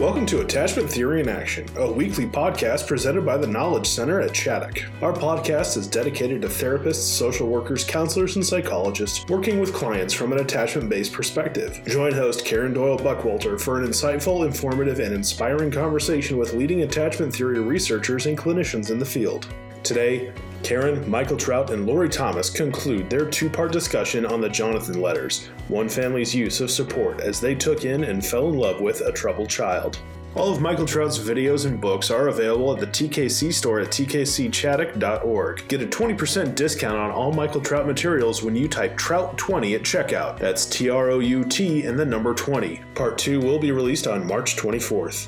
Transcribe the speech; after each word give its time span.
Welcome 0.00 0.24
to 0.26 0.40
Attachment 0.40 0.88
Theory 0.88 1.20
in 1.20 1.28
Action, 1.28 1.68
a 1.76 1.92
weekly 1.92 2.24
podcast 2.24 2.86
presented 2.86 3.26
by 3.26 3.36
the 3.36 3.46
Knowledge 3.46 3.86
Center 3.86 4.18
at 4.22 4.30
Chaddock. 4.30 4.90
Our 5.02 5.12
podcast 5.12 5.76
is 5.76 5.86
dedicated 5.86 6.40
to 6.40 6.48
therapists, 6.48 7.02
social 7.02 7.46
workers, 7.46 7.84
counselors, 7.84 8.36
and 8.36 8.46
psychologists 8.46 9.26
working 9.28 9.60
with 9.60 9.74
clients 9.74 10.14
from 10.14 10.32
an 10.32 10.38
attachment 10.38 10.88
based 10.88 11.12
perspective. 11.12 11.82
Join 11.86 12.14
host 12.14 12.46
Karen 12.46 12.72
Doyle 12.72 12.98
Buckwalter 12.98 13.60
for 13.60 13.78
an 13.78 13.86
insightful, 13.86 14.46
informative, 14.46 15.00
and 15.00 15.14
inspiring 15.14 15.70
conversation 15.70 16.38
with 16.38 16.54
leading 16.54 16.80
attachment 16.80 17.36
theory 17.36 17.60
researchers 17.60 18.24
and 18.24 18.38
clinicians 18.38 18.90
in 18.90 18.98
the 18.98 19.04
field. 19.04 19.48
Today, 19.82 20.32
Karen, 20.62 21.08
Michael 21.08 21.36
Trout, 21.36 21.70
and 21.70 21.86
Lori 21.86 22.08
Thomas 22.08 22.50
conclude 22.50 23.08
their 23.08 23.28
two 23.28 23.48
part 23.48 23.72
discussion 23.72 24.24
on 24.26 24.40
the 24.40 24.48
Jonathan 24.48 25.00
letters, 25.00 25.48
one 25.68 25.88
family's 25.88 26.34
use 26.34 26.60
of 26.60 26.70
support 26.70 27.20
as 27.20 27.40
they 27.40 27.54
took 27.54 27.84
in 27.84 28.04
and 28.04 28.24
fell 28.24 28.48
in 28.48 28.56
love 28.56 28.80
with 28.80 29.00
a 29.00 29.12
troubled 29.12 29.48
child. 29.48 29.98
All 30.36 30.52
of 30.52 30.60
Michael 30.60 30.86
Trout's 30.86 31.18
videos 31.18 31.66
and 31.66 31.80
books 31.80 32.08
are 32.08 32.28
available 32.28 32.72
at 32.72 32.78
the 32.78 32.86
TKC 32.86 33.52
store 33.52 33.80
at 33.80 33.88
tkcchaddock.org. 33.88 35.66
Get 35.66 35.82
a 35.82 35.86
20% 35.86 36.54
discount 36.54 36.96
on 36.96 37.10
all 37.10 37.32
Michael 37.32 37.60
Trout 37.60 37.84
materials 37.84 38.40
when 38.40 38.54
you 38.54 38.68
type 38.68 38.96
Trout20 38.96 39.74
at 39.74 39.82
checkout. 39.82 40.38
That's 40.38 40.66
T 40.66 40.88
R 40.88 41.10
O 41.10 41.18
U 41.18 41.42
T 41.42 41.82
and 41.82 41.98
the 41.98 42.04
number 42.06 42.32
20. 42.32 42.80
Part 42.94 43.18
2 43.18 43.40
will 43.40 43.58
be 43.58 43.72
released 43.72 44.06
on 44.06 44.24
March 44.24 44.54
24th. 44.54 45.26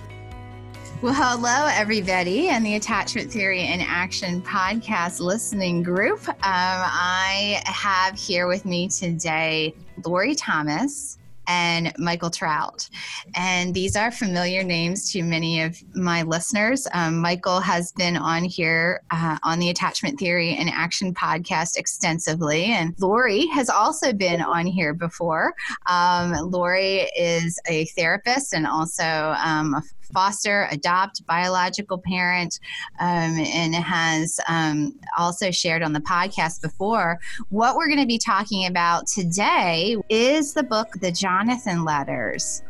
Well, 1.03 1.15
hello, 1.15 1.67
everybody, 1.67 2.49
and 2.49 2.65
the 2.65 2.77
Attachment 2.77 3.29
Theory 3.29 3.67
in 3.67 3.81
Action 3.81 4.41
podcast 4.41 5.19
listening 5.19 5.83
group. 5.83 6.29
Um, 6.29 6.37
I 6.45 7.61
have 7.65 8.17
here 8.17 8.47
with 8.47 8.65
me 8.65 8.87
today 8.87 9.75
Lori 10.05 10.37
Thomas 10.37 11.19
and 11.49 11.93
Michael 11.99 12.31
Trout. 12.31 12.89
And 13.35 13.75
these 13.75 13.97
are 13.97 14.13
familiar 14.13 14.63
names 14.63 15.11
to 15.11 15.25
many 15.25 15.63
of 15.63 15.77
my 15.97 16.23
listeners. 16.23 16.87
Um, 16.95 17.19
Michael 17.19 17.59
has 17.59 17.91
been 17.91 18.17
on 18.17 18.45
here 18.45 19.03
uh, 19.11 19.39
on 19.43 19.59
the 19.59 19.71
Attachment 19.71 20.21
Theory 20.21 20.55
and 20.55 20.71
Action 20.71 21.13
podcast 21.13 21.77
extensively, 21.77 22.67
and 22.67 22.95
Lori 23.01 23.47
has 23.47 23.69
also 23.69 24.13
been 24.13 24.41
on 24.41 24.67
here 24.67 24.95
before. 24.95 25.53
Um, 25.87 26.33
Lori 26.51 27.11
is 27.19 27.59
a 27.67 27.87
therapist 27.87 28.55
and 28.55 28.69
also 28.69 29.35
um, 29.45 29.75
a 29.75 29.83
foster, 30.13 30.69
adopt, 30.71 31.25
biological 31.27 31.99
parent, 31.99 32.59
um, 33.01 33.39
and 33.39 33.75
has 33.75 34.39
um, 34.49 34.99
also 35.19 35.51
shared 35.51 35.83
on 35.83 35.93
the 35.93 36.01
podcast 36.01 36.63
before. 36.63 37.19
What 37.51 37.77
we're 37.77 37.89
going 37.89 38.01
to 38.01 38.07
be 38.07 38.19
talking 38.19 38.67
about 38.67 39.07
today 39.07 39.97
is 40.09 40.55
the 40.55 40.63
book, 40.63 40.89
The 41.01 41.13
Jonathan 41.13 41.85
Letters. 41.85 42.63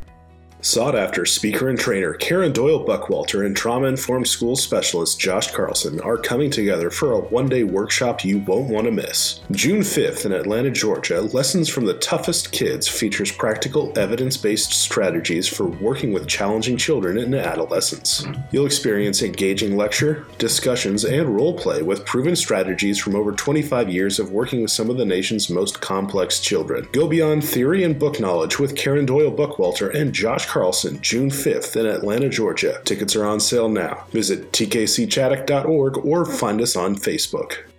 Sought 0.64 0.94
after 0.94 1.26
speaker 1.26 1.68
and 1.68 1.76
trainer 1.76 2.14
Karen 2.14 2.52
Doyle 2.52 2.86
Buckwalter 2.86 3.44
and 3.44 3.56
trauma 3.56 3.88
informed 3.88 4.28
school 4.28 4.54
specialist 4.54 5.18
Josh 5.18 5.50
Carlson 5.50 6.00
are 6.02 6.16
coming 6.16 6.52
together 6.52 6.88
for 6.88 7.14
a 7.14 7.18
one 7.18 7.48
day 7.48 7.64
workshop 7.64 8.24
you 8.24 8.38
won't 8.38 8.70
want 8.70 8.84
to 8.84 8.92
miss. 8.92 9.40
June 9.50 9.80
5th 9.80 10.24
in 10.24 10.30
Atlanta, 10.30 10.70
Georgia, 10.70 11.20
Lessons 11.20 11.68
from 11.68 11.84
the 11.84 11.98
Toughest 11.98 12.52
Kids 12.52 12.86
features 12.86 13.32
practical, 13.32 13.92
evidence 13.98 14.36
based 14.36 14.72
strategies 14.72 15.48
for 15.48 15.66
working 15.66 16.12
with 16.12 16.28
challenging 16.28 16.76
children 16.76 17.18
and 17.18 17.34
adolescents. 17.34 18.24
You'll 18.52 18.66
experience 18.66 19.20
engaging 19.22 19.76
lecture, 19.76 20.26
discussions, 20.38 21.04
and 21.04 21.34
role 21.34 21.58
play 21.58 21.82
with 21.82 22.06
proven 22.06 22.36
strategies 22.36 23.00
from 23.00 23.16
over 23.16 23.32
25 23.32 23.90
years 23.90 24.20
of 24.20 24.30
working 24.30 24.62
with 24.62 24.70
some 24.70 24.90
of 24.90 24.96
the 24.96 25.04
nation's 25.04 25.50
most 25.50 25.80
complex 25.80 26.38
children. 26.38 26.86
Go 26.92 27.08
beyond 27.08 27.42
theory 27.42 27.82
and 27.82 27.98
book 27.98 28.20
knowledge 28.20 28.60
with 28.60 28.76
Karen 28.76 29.06
Doyle 29.06 29.32
Buckwalter 29.32 29.92
and 29.92 30.12
Josh 30.12 30.46
Carlson, 30.52 31.00
June 31.00 31.30
5th 31.30 31.80
in 31.80 31.86
Atlanta, 31.86 32.28
Georgia. 32.28 32.78
Tickets 32.84 33.16
are 33.16 33.24
on 33.24 33.40
sale 33.40 33.70
now. 33.70 34.04
Visit 34.10 34.52
tkcchaddock.org 34.52 35.96
or 36.04 36.26
find 36.26 36.60
us 36.60 36.76
on 36.76 36.94
Facebook. 36.94 37.71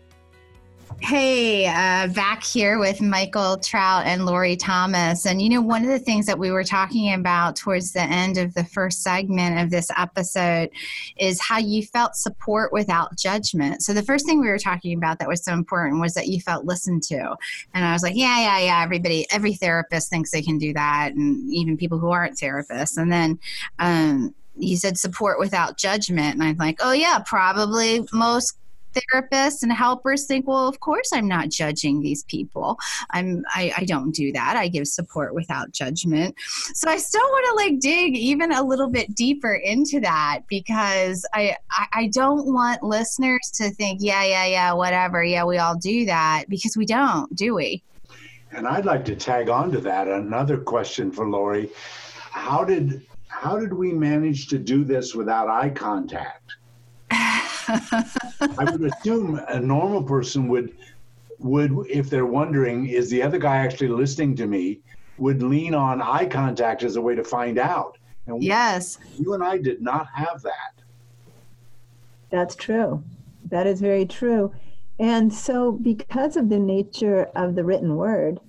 Hey, 1.03 1.67
uh, 1.67 2.07
back 2.13 2.45
here 2.45 2.79
with 2.79 3.01
Michael 3.01 3.57
Trout 3.57 4.05
and 4.05 4.25
Lori 4.25 4.55
Thomas. 4.55 5.25
And 5.25 5.41
you 5.41 5.49
know, 5.49 5.59
one 5.59 5.83
of 5.83 5.89
the 5.89 5.99
things 5.99 6.25
that 6.27 6.39
we 6.39 6.49
were 6.49 6.63
talking 6.63 7.13
about 7.13 7.57
towards 7.57 7.91
the 7.91 8.03
end 8.03 8.37
of 8.37 8.53
the 8.53 8.63
first 8.63 9.03
segment 9.03 9.59
of 9.59 9.69
this 9.69 9.91
episode 9.97 10.69
is 11.17 11.41
how 11.41 11.57
you 11.57 11.83
felt 11.83 12.15
support 12.15 12.71
without 12.71 13.17
judgment. 13.17 13.83
So, 13.83 13.93
the 13.93 14.01
first 14.01 14.25
thing 14.25 14.39
we 14.39 14.47
were 14.47 14.57
talking 14.57 14.97
about 14.97 15.19
that 15.19 15.27
was 15.27 15.43
so 15.43 15.51
important 15.51 15.99
was 15.99 16.13
that 16.13 16.27
you 16.27 16.39
felt 16.39 16.63
listened 16.63 17.03
to. 17.03 17.35
And 17.73 17.83
I 17.83 17.91
was 17.91 18.01
like, 18.01 18.15
yeah, 18.15 18.39
yeah, 18.39 18.59
yeah, 18.59 18.81
everybody, 18.81 19.27
every 19.29 19.55
therapist 19.55 20.09
thinks 20.09 20.31
they 20.31 20.41
can 20.41 20.57
do 20.57 20.71
that, 20.71 21.11
and 21.15 21.53
even 21.53 21.75
people 21.75 21.99
who 21.99 22.11
aren't 22.11 22.37
therapists. 22.39 22.95
And 22.95 23.11
then, 23.11 23.39
um, 23.77 24.33
you 24.55 24.77
said 24.77 24.97
support 24.97 25.37
without 25.37 25.77
judgment. 25.77 26.35
And 26.35 26.43
I'm 26.43 26.55
like, 26.55 26.79
oh, 26.81 26.93
yeah, 26.93 27.19
probably 27.25 28.07
most 28.13 28.55
therapists 28.93 29.63
and 29.63 29.71
helpers 29.71 30.25
think 30.25 30.47
well 30.47 30.67
of 30.67 30.79
course 30.79 31.11
i'm 31.13 31.27
not 31.27 31.49
judging 31.49 32.01
these 32.01 32.23
people. 32.23 32.77
I'm 33.11 33.43
I, 33.49 33.73
I 33.77 33.85
don't 33.85 34.11
do 34.11 34.31
that. 34.33 34.55
I 34.55 34.67
give 34.67 34.87
support 34.87 35.33
without 35.33 35.71
judgment. 35.71 36.35
So 36.73 36.89
i 36.89 36.97
still 36.97 37.21
want 37.21 37.45
to 37.49 37.55
like 37.65 37.79
dig 37.79 38.15
even 38.15 38.51
a 38.51 38.63
little 38.63 38.89
bit 38.89 39.15
deeper 39.15 39.53
into 39.55 39.99
that 40.01 40.41
because 40.47 41.25
I, 41.33 41.55
I 41.71 41.85
i 41.93 42.07
don't 42.07 42.53
want 42.53 42.83
listeners 42.83 43.51
to 43.55 43.69
think 43.71 43.99
yeah 44.01 44.23
yeah 44.23 44.45
yeah 44.45 44.73
whatever. 44.73 45.23
Yeah 45.23 45.43
we 45.45 45.57
all 45.57 45.75
do 45.77 46.05
that 46.05 46.45
because 46.49 46.77
we 46.77 46.85
don't 46.85 47.33
do 47.35 47.55
we? 47.55 47.83
And 48.51 48.67
i'd 48.67 48.85
like 48.85 49.05
to 49.05 49.15
tag 49.15 49.49
on 49.49 49.71
to 49.71 49.79
that. 49.81 50.07
Another 50.07 50.57
question 50.57 51.11
for 51.11 51.27
lori. 51.27 51.69
How 52.31 52.63
did 52.63 53.05
how 53.27 53.59
did 53.59 53.73
we 53.73 53.91
manage 53.91 54.47
to 54.47 54.57
do 54.57 54.83
this 54.83 55.15
without 55.15 55.49
eye 55.49 55.69
contact 55.69 56.55
I 57.67 58.67
would 58.71 58.83
assume 58.83 59.39
a 59.47 59.59
normal 59.59 60.03
person 60.03 60.47
would 60.49 60.73
would 61.39 61.73
if 61.89 62.09
they're 62.09 62.25
wondering 62.25 62.87
is 62.87 63.09
the 63.09 63.21
other 63.21 63.37
guy 63.37 63.57
actually 63.57 63.89
listening 63.89 64.35
to 64.37 64.47
me 64.47 64.79
would 65.17 65.43
lean 65.43 65.73
on 65.75 66.01
eye 66.01 66.25
contact 66.25 66.83
as 66.83 66.95
a 66.95 67.01
way 67.01 67.15
to 67.15 67.23
find 67.23 67.57
out. 67.57 67.97
And 68.27 68.41
yes. 68.41 68.97
You 69.19 69.33
and 69.33 69.43
I 69.43 69.57
did 69.57 69.81
not 69.81 70.07
have 70.13 70.41
that. 70.43 70.73
That's 72.29 72.55
true. 72.55 73.03
That 73.49 73.67
is 73.67 73.81
very 73.81 74.05
true. 74.05 74.53
And 74.99 75.33
so 75.33 75.73
because 75.73 76.37
of 76.37 76.49
the 76.49 76.59
nature 76.59 77.29
of 77.35 77.55
the 77.55 77.63
written 77.63 77.95
word, 77.95 78.39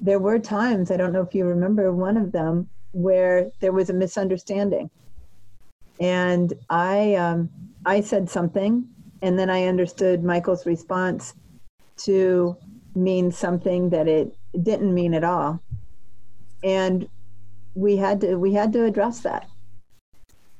there 0.00 0.18
were 0.18 0.38
times, 0.38 0.90
I 0.90 0.96
don't 0.96 1.12
know 1.12 1.22
if 1.22 1.34
you 1.34 1.44
remember 1.44 1.92
one 1.92 2.16
of 2.16 2.32
them, 2.32 2.68
where 2.92 3.50
there 3.60 3.72
was 3.72 3.90
a 3.90 3.92
misunderstanding. 3.92 4.90
And 6.00 6.52
I 6.70 7.14
um, 7.14 7.50
I 7.84 8.00
said 8.00 8.28
something, 8.28 8.86
and 9.22 9.38
then 9.38 9.50
I 9.50 9.64
understood 9.64 10.24
Michael's 10.24 10.66
response 10.66 11.34
to 11.98 12.56
mean 12.94 13.30
something 13.30 13.90
that 13.90 14.08
it 14.08 14.36
didn't 14.62 14.92
mean 14.92 15.14
at 15.14 15.24
all. 15.24 15.62
And 16.62 17.08
we 17.74 17.96
had 17.96 18.20
to 18.22 18.36
we 18.36 18.52
had 18.52 18.72
to 18.74 18.84
address 18.84 19.20
that, 19.20 19.48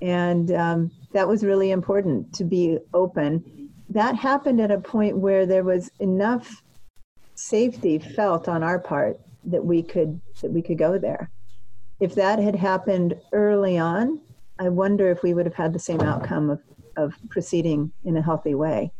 and 0.00 0.50
um, 0.52 0.90
that 1.12 1.28
was 1.28 1.44
really 1.44 1.70
important 1.70 2.32
to 2.34 2.44
be 2.44 2.78
open. 2.94 3.70
That 3.90 4.14
happened 4.14 4.60
at 4.60 4.70
a 4.70 4.78
point 4.78 5.16
where 5.16 5.44
there 5.44 5.64
was 5.64 5.90
enough 5.98 6.62
safety 7.34 7.98
felt 7.98 8.48
on 8.48 8.62
our 8.62 8.78
part 8.78 9.18
that 9.44 9.64
we 9.64 9.82
could 9.82 10.20
that 10.40 10.52
we 10.52 10.62
could 10.62 10.78
go 10.78 10.98
there. 10.98 11.30
If 11.98 12.14
that 12.14 12.38
had 12.38 12.54
happened 12.54 13.14
early 13.32 13.76
on, 13.76 14.20
I 14.58 14.68
wonder 14.68 15.10
if 15.10 15.22
we 15.22 15.34
would 15.34 15.46
have 15.46 15.54
had 15.54 15.72
the 15.72 15.78
same 15.78 16.00
outcome 16.00 16.48
of 16.48 16.60
of 17.00 17.14
proceeding 17.28 17.90
in 18.04 18.16
a 18.16 18.22
healthy 18.22 18.54
way. 18.54 18.92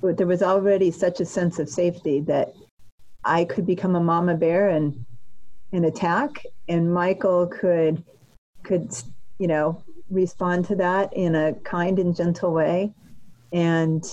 But 0.00 0.16
there 0.16 0.26
was 0.26 0.42
already 0.42 0.90
such 0.90 1.20
a 1.20 1.24
sense 1.24 1.58
of 1.58 1.68
safety 1.68 2.20
that 2.20 2.54
I 3.24 3.44
could 3.44 3.66
become 3.66 3.96
a 3.96 4.00
mama 4.00 4.34
bear 4.34 4.68
and 4.68 5.04
and 5.72 5.84
attack, 5.84 6.44
and 6.68 6.92
Michael 6.92 7.46
could 7.46 8.02
could 8.62 8.94
you 9.38 9.48
know 9.48 9.82
respond 10.10 10.64
to 10.66 10.76
that 10.76 11.12
in 11.14 11.34
a 11.34 11.54
kind 11.64 11.98
and 11.98 12.14
gentle 12.14 12.52
way, 12.52 12.92
and 13.52 14.04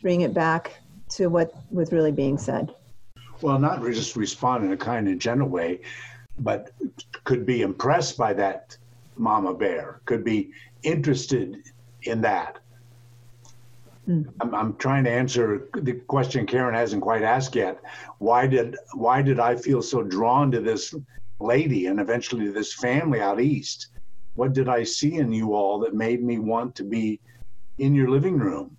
bring 0.00 0.22
it 0.22 0.34
back 0.34 0.76
to 1.08 1.28
what 1.28 1.52
was 1.70 1.92
really 1.92 2.12
being 2.12 2.38
said. 2.38 2.74
Well, 3.42 3.58
not 3.58 3.82
just 3.82 4.16
respond 4.16 4.64
in 4.64 4.72
a 4.72 4.76
kind 4.76 5.08
and 5.08 5.20
gentle 5.20 5.48
way, 5.48 5.80
but 6.38 6.72
could 7.24 7.44
be 7.44 7.62
impressed 7.62 8.16
by 8.16 8.32
that 8.34 8.76
mama 9.16 9.54
bear, 9.54 10.00
could 10.04 10.24
be 10.24 10.52
interested 10.82 11.62
in 12.02 12.20
that. 12.22 12.58
Mm. 14.08 14.32
I'm, 14.40 14.54
I'm 14.54 14.76
trying 14.76 15.04
to 15.04 15.10
answer 15.10 15.68
the 15.74 15.94
question 15.94 16.46
Karen 16.46 16.74
hasn't 16.74 17.02
quite 17.02 17.22
asked 17.22 17.54
yet. 17.54 17.80
Why 18.18 18.46
did 18.46 18.76
why 18.94 19.22
did 19.22 19.40
I 19.40 19.56
feel 19.56 19.82
so 19.82 20.02
drawn 20.02 20.50
to 20.52 20.60
this 20.60 20.94
lady 21.40 21.86
and 21.86 22.00
eventually 22.00 22.46
to 22.46 22.52
this 22.52 22.74
family 22.74 23.20
out 23.20 23.40
east? 23.40 23.88
What 24.34 24.52
did 24.52 24.68
I 24.68 24.84
see 24.84 25.14
in 25.14 25.32
you 25.32 25.54
all 25.54 25.78
that 25.80 25.94
made 25.94 26.22
me 26.22 26.38
want 26.38 26.74
to 26.76 26.84
be 26.84 27.20
in 27.78 27.94
your 27.94 28.08
living 28.08 28.38
room? 28.38 28.76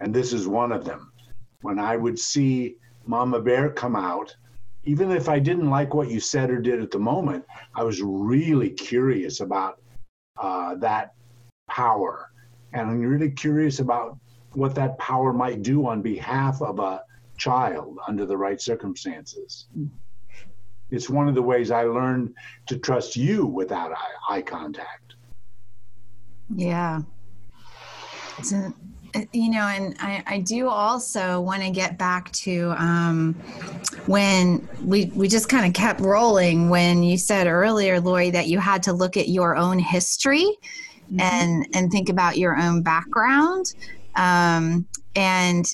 And 0.00 0.14
this 0.14 0.32
is 0.32 0.46
one 0.46 0.72
of 0.72 0.84
them. 0.84 1.12
When 1.62 1.78
I 1.78 1.96
would 1.96 2.18
see 2.18 2.76
Mama 3.06 3.40
Bear 3.40 3.70
come 3.70 3.96
out, 3.96 4.34
even 4.84 5.10
if 5.10 5.28
I 5.28 5.38
didn't 5.38 5.68
like 5.68 5.94
what 5.94 6.10
you 6.10 6.20
said 6.20 6.50
or 6.50 6.60
did 6.60 6.80
at 6.80 6.90
the 6.90 6.98
moment, 6.98 7.44
I 7.74 7.82
was 7.82 8.00
really 8.02 8.70
curious 8.70 9.40
about 9.40 9.80
uh, 10.40 10.76
that 10.76 11.14
power. 11.68 12.30
And 12.72 12.88
I'm 12.88 13.00
really 13.00 13.30
curious 13.30 13.80
about 13.80 14.18
what 14.52 14.74
that 14.74 14.98
power 14.98 15.32
might 15.32 15.62
do 15.62 15.86
on 15.86 16.02
behalf 16.02 16.60
of 16.62 16.78
a 16.78 17.02
child 17.36 17.98
under 18.06 18.26
the 18.26 18.36
right 18.36 18.60
circumstances. 18.60 19.66
It's 20.90 21.08
one 21.08 21.28
of 21.28 21.34
the 21.34 21.42
ways 21.42 21.70
I 21.70 21.84
learned 21.84 22.34
to 22.66 22.76
trust 22.78 23.16
you 23.16 23.46
without 23.46 23.92
eye, 23.92 24.36
eye 24.36 24.42
contact. 24.42 25.14
Yeah. 26.54 27.02
A, 29.14 29.28
you 29.32 29.50
know, 29.50 29.62
and 29.62 29.96
I, 30.00 30.22
I 30.26 30.38
do 30.40 30.68
also 30.68 31.40
want 31.40 31.62
to 31.62 31.70
get 31.70 31.98
back 31.98 32.30
to 32.32 32.74
um, 32.76 33.34
when 34.06 34.68
we 34.84 35.06
we 35.14 35.28
just 35.28 35.48
kind 35.48 35.66
of 35.66 35.72
kept 35.72 36.00
rolling 36.00 36.70
when 36.70 37.02
you 37.02 37.18
said 37.18 37.46
earlier, 37.46 38.00
Lori, 38.00 38.30
that 38.30 38.46
you 38.46 38.58
had 38.58 38.82
to 38.84 38.92
look 38.92 39.16
at 39.16 39.28
your 39.28 39.56
own 39.56 39.78
history 39.78 40.44
mm-hmm. 40.44 41.20
and 41.20 41.66
and 41.74 41.90
think 41.90 42.08
about 42.08 42.38
your 42.38 42.56
own 42.56 42.82
background. 42.82 43.74
Um, 44.16 44.86
and 45.14 45.66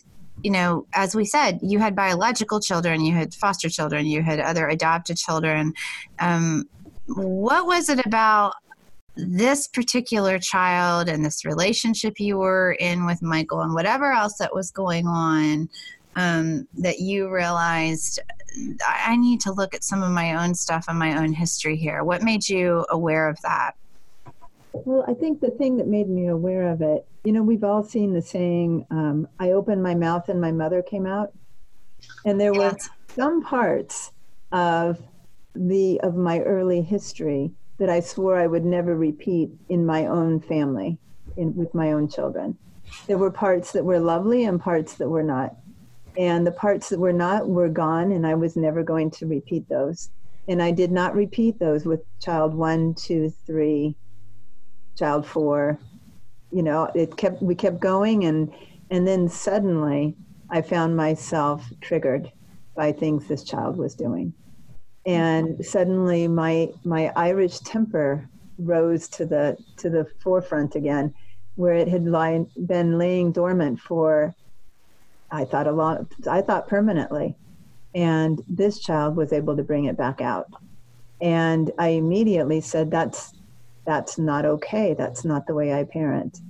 you 0.42 0.50
know, 0.50 0.86
as 0.92 1.14
we 1.14 1.24
said, 1.24 1.58
you 1.62 1.78
had 1.78 1.96
biological 1.96 2.60
children, 2.60 3.00
you 3.00 3.14
had 3.14 3.34
foster 3.34 3.68
children, 3.68 4.06
you 4.06 4.22
had 4.22 4.38
other 4.38 4.68
adopted 4.68 5.16
children. 5.16 5.72
Um, 6.18 6.68
what 7.06 7.66
was 7.66 7.88
it 7.88 8.04
about 8.04 8.54
this 9.16 9.66
particular 9.66 10.38
child 10.38 11.08
and 11.08 11.24
this 11.24 11.44
relationship 11.44 12.20
you 12.20 12.36
were 12.36 12.72
in 12.78 13.06
with 13.06 13.22
Michael 13.22 13.62
and 13.62 13.74
whatever 13.74 14.12
else 14.12 14.36
that 14.38 14.54
was 14.54 14.70
going 14.70 15.06
on 15.06 15.68
um, 16.16 16.68
that 16.78 16.98
you 16.98 17.30
realized 17.30 18.20
I 18.86 19.16
need 19.16 19.40
to 19.40 19.52
look 19.52 19.74
at 19.74 19.84
some 19.84 20.02
of 20.02 20.10
my 20.10 20.42
own 20.42 20.54
stuff 20.54 20.86
and 20.88 20.98
my 20.98 21.18
own 21.18 21.32
history 21.32 21.76
here? 21.76 22.04
What 22.04 22.22
made 22.22 22.48
you 22.48 22.86
aware 22.90 23.28
of 23.28 23.40
that? 23.42 23.72
Well, 24.72 25.04
I 25.08 25.14
think 25.14 25.40
the 25.40 25.50
thing 25.50 25.76
that 25.78 25.86
made 25.86 26.08
me 26.08 26.28
aware 26.28 26.68
of 26.68 26.82
it, 26.82 27.06
you 27.26 27.32
know, 27.32 27.42
we've 27.42 27.64
all 27.64 27.82
seen 27.82 28.12
the 28.12 28.22
saying, 28.22 28.86
um, 28.92 29.26
I 29.40 29.50
opened 29.50 29.82
my 29.82 29.96
mouth 29.96 30.28
and 30.28 30.40
my 30.40 30.52
mother 30.52 30.80
came 30.80 31.06
out. 31.06 31.32
And 32.24 32.40
there 32.40 32.54
were 32.54 32.76
some 33.16 33.42
parts 33.42 34.12
of 34.52 35.02
the 35.56 36.00
of 36.02 36.14
my 36.14 36.38
early 36.40 36.82
history 36.82 37.50
that 37.78 37.90
I 37.90 37.98
swore 37.98 38.38
I 38.38 38.46
would 38.46 38.64
never 38.64 38.94
repeat 38.94 39.50
in 39.68 39.84
my 39.84 40.06
own 40.06 40.38
family, 40.38 40.98
in, 41.36 41.52
with 41.56 41.74
my 41.74 41.90
own 41.90 42.08
children. 42.08 42.56
There 43.08 43.18
were 43.18 43.32
parts 43.32 43.72
that 43.72 43.84
were 43.84 43.98
lovely 43.98 44.44
and 44.44 44.60
parts 44.60 44.94
that 44.94 45.08
were 45.08 45.24
not. 45.24 45.56
And 46.16 46.46
the 46.46 46.52
parts 46.52 46.90
that 46.90 47.00
were 47.00 47.12
not 47.12 47.48
were 47.48 47.68
gone, 47.68 48.12
and 48.12 48.24
I 48.24 48.36
was 48.36 48.54
never 48.54 48.84
going 48.84 49.10
to 49.10 49.26
repeat 49.26 49.68
those. 49.68 50.10
And 50.46 50.62
I 50.62 50.70
did 50.70 50.92
not 50.92 51.16
repeat 51.16 51.58
those 51.58 51.86
with 51.86 52.02
child 52.20 52.54
one, 52.54 52.94
two, 52.94 53.30
three, 53.46 53.96
child 54.96 55.26
four. 55.26 55.80
You 56.56 56.62
know, 56.62 56.90
it 56.94 57.18
kept 57.18 57.42
we 57.42 57.54
kept 57.54 57.80
going, 57.80 58.24
and 58.24 58.50
and 58.90 59.06
then 59.06 59.28
suddenly 59.28 60.16
I 60.48 60.62
found 60.62 60.96
myself 60.96 61.70
triggered 61.82 62.32
by 62.74 62.92
things 62.92 63.28
this 63.28 63.44
child 63.44 63.76
was 63.76 63.94
doing. 63.94 64.32
And 65.04 65.62
suddenly 65.62 66.28
my 66.28 66.70
my 66.82 67.12
Irish 67.14 67.58
temper 67.58 68.26
rose 68.58 69.06
to 69.10 69.26
the 69.26 69.58
to 69.76 69.90
the 69.90 70.06
forefront 70.22 70.76
again, 70.76 71.12
where 71.56 71.74
it 71.74 71.88
had 71.88 72.06
lie, 72.06 72.46
been 72.64 72.96
laying 72.96 73.32
dormant 73.32 73.78
for 73.78 74.34
I 75.30 75.44
thought 75.44 75.66
a 75.66 75.72
lot 75.72 76.06
I 76.26 76.40
thought 76.40 76.68
permanently, 76.68 77.36
and 77.94 78.42
this 78.48 78.78
child 78.78 79.14
was 79.14 79.30
able 79.30 79.58
to 79.58 79.62
bring 79.62 79.84
it 79.84 79.98
back 79.98 80.22
out, 80.22 80.46
and 81.20 81.70
I 81.78 81.88
immediately 81.88 82.62
said 82.62 82.90
that's 82.90 83.34
that's 83.86 84.18
not 84.18 84.44
okay. 84.44 84.94
That's 84.94 85.24
not 85.24 85.46
the 85.46 85.54
way 85.54 85.72
I 85.72 85.84
parent. 85.84 86.40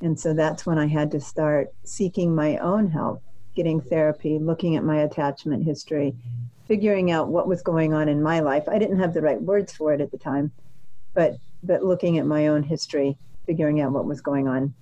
And 0.00 0.18
so 0.18 0.34
that's 0.34 0.66
when 0.66 0.78
I 0.78 0.86
had 0.86 1.10
to 1.12 1.20
start 1.20 1.68
seeking 1.84 2.34
my 2.34 2.58
own 2.58 2.90
help, 2.90 3.22
getting 3.54 3.80
therapy, 3.80 4.38
looking 4.38 4.76
at 4.76 4.84
my 4.84 4.98
attachment 4.98 5.64
history, 5.64 6.14
figuring 6.66 7.10
out 7.10 7.28
what 7.28 7.48
was 7.48 7.62
going 7.62 7.94
on 7.94 8.08
in 8.08 8.22
my 8.22 8.40
life. 8.40 8.68
I 8.68 8.78
didn't 8.78 8.98
have 8.98 9.14
the 9.14 9.22
right 9.22 9.40
words 9.40 9.72
for 9.72 9.92
it 9.92 10.00
at 10.00 10.10
the 10.10 10.18
time, 10.18 10.52
but 11.14 11.36
but 11.62 11.84
looking 11.84 12.18
at 12.18 12.26
my 12.26 12.48
own 12.48 12.62
history, 12.64 13.16
figuring 13.46 13.80
out 13.80 13.92
what 13.92 14.06
was 14.06 14.20
going 14.20 14.48
on 14.48 14.74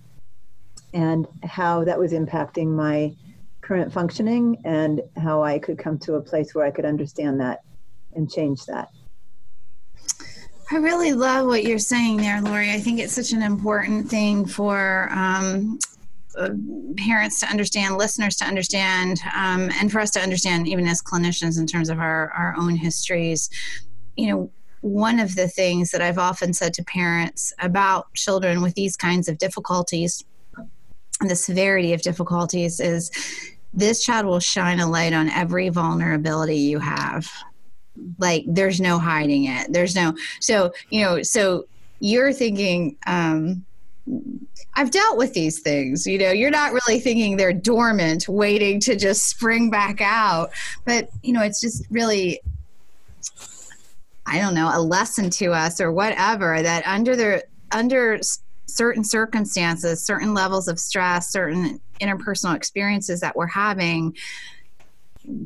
and 0.94 1.26
how 1.44 1.84
that 1.84 1.98
was 1.98 2.12
impacting 2.12 2.68
my 2.68 3.14
current 3.60 3.92
functioning 3.92 4.56
and 4.64 5.02
how 5.16 5.42
I 5.42 5.58
could 5.58 5.78
come 5.78 5.98
to 6.00 6.14
a 6.14 6.20
place 6.22 6.54
where 6.54 6.64
I 6.64 6.70
could 6.70 6.86
understand 6.86 7.40
that 7.40 7.60
and 8.14 8.30
change 8.30 8.64
that. 8.66 8.88
I 10.72 10.76
really 10.76 11.12
love 11.12 11.46
what 11.46 11.64
you're 11.64 11.80
saying 11.80 12.18
there, 12.18 12.40
Lori. 12.40 12.70
I 12.70 12.78
think 12.78 13.00
it's 13.00 13.12
such 13.12 13.32
an 13.32 13.42
important 13.42 14.08
thing 14.08 14.46
for 14.46 15.08
um, 15.10 15.80
uh, 16.38 16.50
parents 16.96 17.40
to 17.40 17.46
understand, 17.46 17.96
listeners 17.96 18.36
to 18.36 18.44
understand, 18.44 19.20
um, 19.34 19.68
and 19.80 19.90
for 19.90 19.98
us 19.98 20.12
to 20.12 20.20
understand, 20.20 20.68
even 20.68 20.86
as 20.86 21.02
clinicians, 21.02 21.58
in 21.58 21.66
terms 21.66 21.88
of 21.88 21.98
our, 21.98 22.30
our 22.30 22.54
own 22.56 22.76
histories. 22.76 23.50
You 24.16 24.28
know, 24.28 24.50
one 24.80 25.18
of 25.18 25.34
the 25.34 25.48
things 25.48 25.90
that 25.90 26.02
I've 26.02 26.18
often 26.18 26.52
said 26.52 26.72
to 26.74 26.84
parents 26.84 27.52
about 27.58 28.14
children 28.14 28.62
with 28.62 28.74
these 28.74 28.96
kinds 28.96 29.28
of 29.28 29.38
difficulties, 29.38 30.24
the 31.20 31.34
severity 31.34 31.94
of 31.94 32.02
difficulties, 32.02 32.78
is 32.78 33.10
this 33.74 34.04
child 34.04 34.24
will 34.24 34.40
shine 34.40 34.78
a 34.78 34.88
light 34.88 35.14
on 35.14 35.30
every 35.30 35.68
vulnerability 35.68 36.58
you 36.58 36.78
have. 36.78 37.28
Like, 38.18 38.44
there's 38.46 38.80
no 38.80 38.98
hiding 38.98 39.44
it. 39.44 39.72
There's 39.72 39.94
no, 39.94 40.14
so, 40.40 40.72
you 40.90 41.02
know, 41.02 41.22
so 41.22 41.66
you're 42.00 42.32
thinking, 42.32 42.96
um, 43.06 43.64
I've 44.74 44.90
dealt 44.90 45.18
with 45.18 45.34
these 45.34 45.60
things. 45.60 46.06
You 46.06 46.18
know, 46.18 46.30
you're 46.30 46.50
not 46.50 46.72
really 46.72 47.00
thinking 47.00 47.36
they're 47.36 47.52
dormant, 47.52 48.28
waiting 48.28 48.80
to 48.80 48.96
just 48.96 49.28
spring 49.28 49.70
back 49.70 50.00
out. 50.00 50.50
But, 50.84 51.10
you 51.22 51.32
know, 51.32 51.42
it's 51.42 51.60
just 51.60 51.84
really, 51.90 52.40
I 54.26 54.38
don't 54.38 54.54
know, 54.54 54.70
a 54.72 54.80
lesson 54.80 55.28
to 55.30 55.52
us 55.52 55.80
or 55.80 55.92
whatever 55.92 56.62
that 56.62 56.86
under 56.86 57.16
the, 57.16 57.44
under 57.72 58.20
certain 58.66 59.04
circumstances, 59.04 60.04
certain 60.04 60.32
levels 60.32 60.68
of 60.68 60.78
stress, 60.78 61.30
certain 61.30 61.80
interpersonal 62.00 62.54
experiences 62.54 63.20
that 63.20 63.36
we're 63.36 63.46
having, 63.46 64.16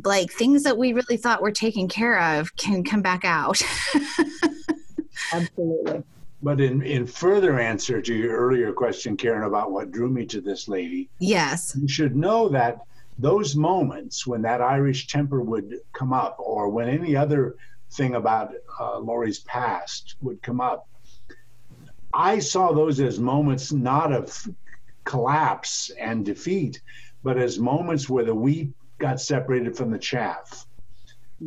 like 0.05 0.31
things 0.31 0.63
that 0.65 0.77
we 0.77 0.93
really 0.93 1.17
thought 1.17 1.43
were 1.43 1.53
taken 1.53 1.89
care 1.89 2.21
of 2.21 2.55
can 2.57 2.85
come 2.85 3.03
back 3.03 3.25
out. 3.25 3.61
Absolutely. 5.33 6.03
But 6.43 6.61
in, 6.61 6.83
in 6.83 7.07
further 7.07 7.59
answer 7.59 8.03
to 8.03 8.15
your 8.15 8.37
earlier 8.37 8.73
question, 8.73 9.17
Karen, 9.17 9.45
about 9.45 9.73
what 9.73 9.91
drew 9.91 10.11
me 10.11 10.27
to 10.27 10.43
this 10.43 10.69
lady, 10.69 11.09
yes, 11.19 11.75
you 11.81 11.89
should 11.89 12.15
know 12.15 12.49
that 12.51 12.81
those 13.19 13.57
moments 13.57 14.27
when 14.27 14.43
that 14.43 14.61
Irish 14.61 15.07
temper 15.07 15.41
would 15.41 15.81
come 15.93 16.13
up, 16.13 16.37
or 16.39 16.69
when 16.69 16.89
any 16.89 17.17
other 17.17 17.57
thing 17.93 18.17
about 18.17 18.53
uh, 18.79 18.99
Lori's 18.99 19.39
past 19.41 20.17
would 20.21 20.43
come 20.43 20.61
up, 20.61 20.87
I 22.13 22.41
saw 22.41 22.73
those 22.73 23.01
as 23.01 23.19
moments 23.19 23.73
not 23.73 24.13
of 24.13 24.47
collapse 25.05 25.91
and 25.99 26.25
defeat, 26.25 26.83
but 27.23 27.39
as 27.39 27.59
moments 27.59 28.11
where 28.11 28.25
the 28.25 28.35
wheat 28.35 28.73
got 28.99 29.21
separated 29.21 29.77
from 29.77 29.91
the 29.91 29.99
chaff. 29.99 30.67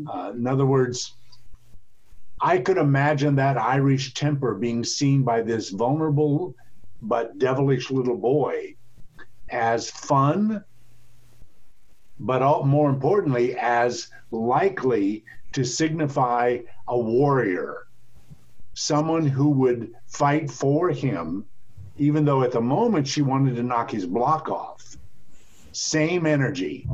Uh, 0.08 0.32
in 0.36 0.46
other 0.46 0.66
words, 0.66 1.14
I 2.42 2.60
could 2.60 2.78
imagine 2.78 3.36
that 3.36 3.58
Irish 3.58 4.14
temper 4.14 4.54
being 4.54 4.84
seen 4.84 5.24
by 5.24 5.42
this 5.42 5.70
vulnerable 5.70 6.56
but 7.02 7.40
devilish 7.40 7.90
little 7.90 8.18
boy 8.18 8.76
as 9.50 9.90
fun, 9.90 10.64
but 12.20 12.42
all, 12.42 12.64
more 12.64 12.90
importantly, 12.90 13.56
as 13.58 14.10
likely 14.32 15.24
to 15.54 15.64
signify 15.64 16.60
a 16.88 17.00
warrior, 17.00 17.88
someone 18.74 19.26
who 19.26 19.50
would 19.50 19.94
fight 20.08 20.52
for 20.52 20.90
him, 20.90 21.46
even 21.98 22.26
though 22.26 22.44
at 22.44 22.52
the 22.52 22.62
moment 22.62 23.08
she 23.08 23.22
wanted 23.22 23.56
to 23.56 23.64
knock 23.64 23.90
his 23.90 24.06
block 24.06 24.50
off. 24.50 24.98
Same 25.72 26.26
energy. 26.26 26.88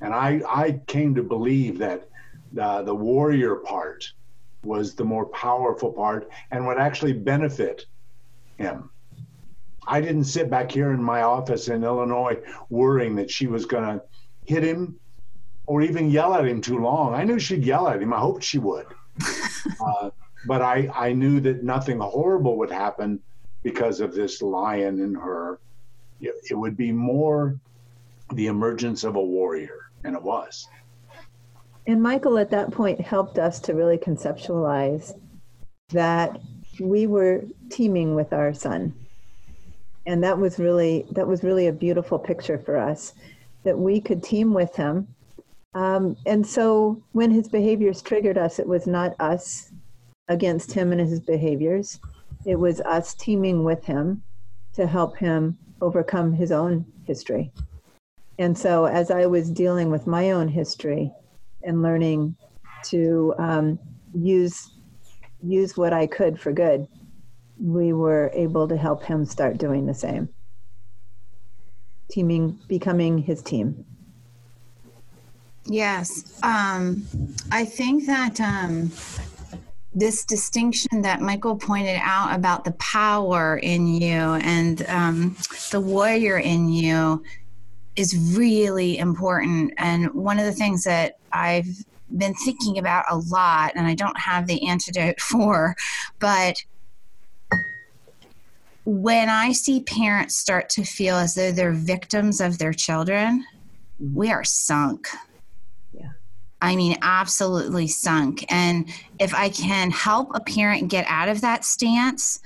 And 0.00 0.14
I, 0.14 0.42
I 0.48 0.80
came 0.86 1.14
to 1.14 1.22
believe 1.22 1.78
that 1.78 2.08
uh, 2.60 2.82
the 2.82 2.94
warrior 2.94 3.56
part 3.56 4.12
was 4.64 4.94
the 4.94 5.04
more 5.04 5.26
powerful 5.26 5.92
part 5.92 6.28
and 6.50 6.66
would 6.66 6.78
actually 6.78 7.12
benefit 7.12 7.86
him. 8.58 8.90
I 9.86 10.00
didn't 10.00 10.24
sit 10.24 10.50
back 10.50 10.70
here 10.70 10.92
in 10.92 11.02
my 11.02 11.22
office 11.22 11.68
in 11.68 11.84
Illinois 11.84 12.38
worrying 12.68 13.14
that 13.16 13.30
she 13.30 13.46
was 13.46 13.64
going 13.64 13.84
to 13.84 14.02
hit 14.44 14.64
him 14.64 14.98
or 15.66 15.82
even 15.82 16.10
yell 16.10 16.34
at 16.34 16.46
him 16.46 16.60
too 16.60 16.78
long. 16.78 17.14
I 17.14 17.24
knew 17.24 17.38
she'd 17.38 17.64
yell 17.64 17.88
at 17.88 18.02
him. 18.02 18.12
I 18.12 18.18
hoped 18.18 18.42
she 18.42 18.58
would. 18.58 18.86
uh, 19.80 20.10
but 20.46 20.62
I, 20.62 20.90
I 20.94 21.12
knew 21.12 21.40
that 21.40 21.62
nothing 21.62 22.00
horrible 22.00 22.56
would 22.58 22.70
happen 22.70 23.20
because 23.62 24.00
of 24.00 24.14
this 24.14 24.42
lion 24.42 25.00
in 25.00 25.14
her. 25.14 25.60
It 26.20 26.56
would 26.56 26.76
be 26.76 26.92
more 26.92 27.58
the 28.32 28.46
emergence 28.46 29.04
of 29.04 29.16
a 29.16 29.22
warrior, 29.22 29.90
and 30.04 30.14
it 30.14 30.22
was. 30.22 30.68
And 31.86 32.02
Michael 32.02 32.38
at 32.38 32.50
that 32.50 32.72
point 32.72 33.00
helped 33.00 33.38
us 33.38 33.60
to 33.60 33.74
really 33.74 33.98
conceptualize 33.98 35.12
that 35.90 36.40
we 36.80 37.06
were 37.06 37.44
teaming 37.70 38.14
with 38.14 38.32
our 38.32 38.52
son. 38.52 38.92
And 40.04 40.22
that 40.22 40.38
was 40.38 40.58
really 40.58 41.06
that 41.12 41.26
was 41.26 41.42
really 41.42 41.68
a 41.68 41.72
beautiful 41.72 42.18
picture 42.18 42.58
for 42.58 42.76
us 42.76 43.14
that 43.64 43.78
we 43.78 44.00
could 44.00 44.22
team 44.22 44.52
with 44.54 44.74
him. 44.76 45.08
Um, 45.74 46.16
and 46.26 46.46
so 46.46 47.02
when 47.12 47.30
his 47.30 47.48
behaviors 47.48 48.02
triggered 48.02 48.38
us, 48.38 48.58
it 48.58 48.66
was 48.66 48.86
not 48.86 49.14
us 49.20 49.72
against 50.28 50.72
him 50.72 50.92
and 50.92 51.00
his 51.00 51.20
behaviors. 51.20 52.00
It 52.44 52.58
was 52.58 52.80
us 52.80 53.14
teaming 53.14 53.64
with 53.64 53.84
him 53.84 54.22
to 54.74 54.86
help 54.86 55.16
him 55.16 55.58
overcome 55.80 56.32
his 56.32 56.52
own 56.52 56.86
history. 57.04 57.52
And 58.38 58.56
so, 58.56 58.84
as 58.84 59.10
I 59.10 59.26
was 59.26 59.50
dealing 59.50 59.90
with 59.90 60.06
my 60.06 60.30
own 60.30 60.48
history 60.48 61.12
and 61.62 61.82
learning 61.82 62.36
to 62.84 63.34
um, 63.38 63.78
use 64.14 64.70
use 65.42 65.76
what 65.76 65.92
I 65.92 66.06
could 66.06 66.38
for 66.40 66.52
good, 66.52 66.86
we 67.60 67.92
were 67.92 68.30
able 68.34 68.68
to 68.68 68.76
help 68.76 69.02
him 69.04 69.24
start 69.24 69.58
doing 69.58 69.86
the 69.86 69.94
same. 69.94 70.28
Teaming, 72.10 72.58
becoming 72.68 73.18
his 73.18 73.42
team. 73.42 73.84
Yes. 75.64 76.38
Um, 76.42 77.06
I 77.50 77.64
think 77.64 78.06
that 78.06 78.40
um, 78.40 78.92
this 79.94 80.24
distinction 80.24 81.02
that 81.02 81.20
Michael 81.20 81.56
pointed 81.56 81.98
out 82.02 82.34
about 82.34 82.64
the 82.64 82.72
power 82.72 83.56
in 83.56 83.86
you 83.86 84.10
and 84.10 84.86
um, 84.88 85.36
the 85.72 85.80
warrior 85.80 86.38
in 86.38 86.68
you 86.68 87.22
is 87.96 88.36
really 88.36 88.98
important. 88.98 89.72
And 89.78 90.12
one 90.12 90.38
of 90.38 90.44
the 90.44 90.52
things 90.52 90.84
that 90.84 91.18
I've 91.32 91.68
been 92.16 92.34
thinking 92.34 92.78
about 92.78 93.04
a 93.10 93.16
lot, 93.16 93.72
and 93.74 93.86
I 93.86 93.94
don't 93.94 94.18
have 94.18 94.46
the 94.46 94.68
antidote 94.68 95.20
for, 95.20 95.74
but 96.18 96.56
when 98.84 99.28
I 99.28 99.50
see 99.50 99.82
parents 99.82 100.36
start 100.36 100.68
to 100.70 100.84
feel 100.84 101.16
as 101.16 101.34
though 101.34 101.50
they're 101.50 101.72
victims 101.72 102.40
of 102.40 102.58
their 102.58 102.72
children, 102.72 103.44
mm-hmm. 104.00 104.14
we 104.14 104.30
are 104.30 104.44
sunk. 104.44 105.08
Yeah. 105.92 106.12
I 106.62 106.76
mean, 106.76 106.96
absolutely 107.02 107.88
sunk. 107.88 108.44
And 108.48 108.88
if 109.18 109.34
I 109.34 109.48
can 109.48 109.90
help 109.90 110.30
a 110.34 110.40
parent 110.40 110.88
get 110.88 111.04
out 111.08 111.28
of 111.28 111.40
that 111.40 111.64
stance, 111.64 112.40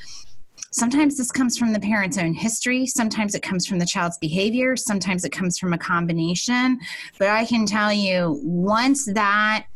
sometimes 0.71 1.17
this 1.17 1.31
comes 1.31 1.59
from 1.59 1.73
the 1.73 1.81
parent's 1.81 2.19
own 2.19 2.33
history, 2.33 2.87
sometimes 2.87 3.35
it 3.35 3.43
comes 3.43 3.67
from 3.67 3.79
the 3.79 3.87
child's 3.87 4.19
behavior, 4.19 4.77
sometimes 4.77 5.25
it 5.25 5.31
comes 5.31 5.59
from 5.59 5.73
a 5.73 5.79
combination. 5.79 6.79
But 7.19 7.29
I 7.29 7.45
can 7.45 7.67
tell 7.67 7.93
you, 7.93 8.41
once 8.43 9.07
that 9.07 9.67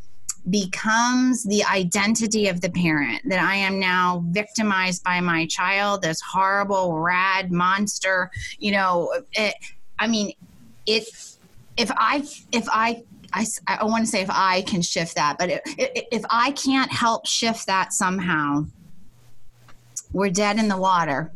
becomes 0.50 1.42
the 1.44 1.64
identity 1.64 2.48
of 2.48 2.60
the 2.60 2.70
parent 2.70 3.22
that 3.26 3.38
I 3.38 3.56
am 3.56 3.78
now 3.80 4.24
victimized 4.28 5.02
by 5.02 5.20
my 5.20 5.46
child, 5.46 6.02
this 6.02 6.20
horrible, 6.20 6.98
rad 6.98 7.50
monster. 7.50 8.30
You 8.58 8.72
know, 8.72 9.22
it, 9.32 9.54
I 9.98 10.06
mean, 10.06 10.32
it. 10.86 11.08
If 11.76 11.90
I 11.96 12.24
if 12.52 12.68
I 12.68 13.02
I, 13.32 13.46
I 13.66 13.84
want 13.84 14.04
to 14.04 14.10
say 14.10 14.20
if 14.20 14.30
I 14.30 14.62
can 14.62 14.80
shift 14.80 15.16
that, 15.16 15.38
but 15.38 15.50
if 15.66 16.24
I 16.30 16.52
can't 16.52 16.92
help 16.92 17.26
shift 17.26 17.66
that 17.66 17.92
somehow, 17.92 18.66
we're 20.14 20.30
dead 20.30 20.58
in 20.58 20.68
the 20.68 20.76
water. 20.78 21.30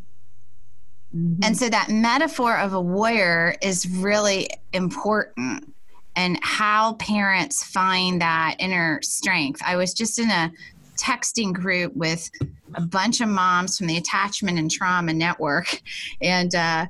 Mm-hmm. 1.14 1.42
And 1.42 1.56
so 1.56 1.68
that 1.68 1.88
metaphor 1.90 2.56
of 2.56 2.72
a 2.72 2.80
warrior 2.80 3.54
is 3.60 3.88
really 3.88 4.48
important 4.72 5.74
and 6.16 6.38
how 6.42 6.94
parents 6.94 7.62
find 7.62 8.20
that 8.20 8.56
inner 8.58 9.00
strength. 9.02 9.60
I 9.64 9.76
was 9.76 9.92
just 9.94 10.18
in 10.18 10.30
a 10.30 10.52
texting 10.96 11.52
group 11.52 11.94
with 11.94 12.30
a 12.74 12.80
bunch 12.80 13.20
of 13.20 13.28
moms 13.28 13.78
from 13.78 13.86
the 13.86 13.96
attachment 13.96 14.58
and 14.58 14.70
trauma 14.70 15.12
network, 15.14 15.80
and 16.20 16.54
uh, 16.54 16.86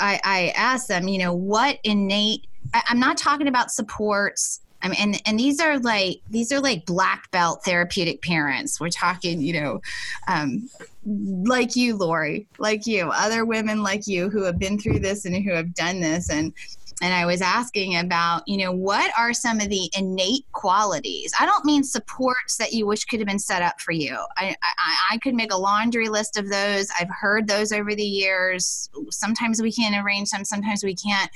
I, 0.00 0.20
I 0.24 0.52
asked 0.56 0.88
them, 0.88 1.08
you 1.08 1.18
know, 1.18 1.34
what 1.34 1.78
innate. 1.84 2.46
I, 2.72 2.82
I'm 2.88 2.98
not 2.98 3.18
talking 3.18 3.48
about 3.48 3.70
supports. 3.70 4.60
I 4.82 4.88
mean, 4.88 4.96
and 5.00 5.22
and 5.26 5.40
these 5.40 5.60
are 5.60 5.78
like 5.78 6.20
these 6.30 6.52
are 6.52 6.60
like 6.60 6.86
black 6.86 7.30
belt 7.30 7.64
therapeutic 7.64 8.22
parents. 8.22 8.80
We're 8.80 8.90
talking, 8.90 9.40
you 9.40 9.60
know, 9.60 9.80
um, 10.28 10.68
like 11.04 11.74
you, 11.74 11.96
Lori, 11.96 12.46
like 12.58 12.86
you, 12.86 13.10
other 13.10 13.44
women 13.44 13.82
like 13.82 14.06
you 14.06 14.28
who 14.30 14.42
have 14.44 14.58
been 14.58 14.78
through 14.78 15.00
this 15.00 15.24
and 15.24 15.34
who 15.34 15.52
have 15.52 15.74
done 15.74 16.00
this, 16.00 16.30
and 16.30 16.52
and 17.00 17.14
I 17.14 17.26
was 17.26 17.40
asking 17.40 17.96
about, 17.96 18.42
you 18.46 18.56
know, 18.56 18.72
what 18.72 19.12
are 19.18 19.32
some 19.32 19.60
of 19.60 19.68
the 19.68 19.90
innate 19.96 20.44
qualities? 20.52 21.32
I 21.38 21.46
don't 21.46 21.64
mean 21.64 21.84
supports 21.84 22.56
that 22.56 22.72
you 22.72 22.86
wish 22.86 23.04
could 23.04 23.20
have 23.20 23.28
been 23.28 23.38
set 23.38 23.62
up 23.62 23.80
for 23.80 23.92
you. 23.92 24.16
I, 24.36 24.54
I, 24.62 24.96
I 25.12 25.18
could 25.18 25.34
make 25.34 25.52
a 25.52 25.56
laundry 25.56 26.08
list 26.08 26.36
of 26.36 26.48
those. 26.48 26.88
I've 26.98 27.10
heard 27.10 27.48
those 27.48 27.72
over 27.72 27.94
the 27.94 28.02
years. 28.02 28.90
Sometimes 29.10 29.62
we 29.62 29.72
can 29.72 29.94
arrange 30.02 30.30
them, 30.30 30.44
sometimes 30.44 30.84
we 30.84 30.94
can't 30.94 31.30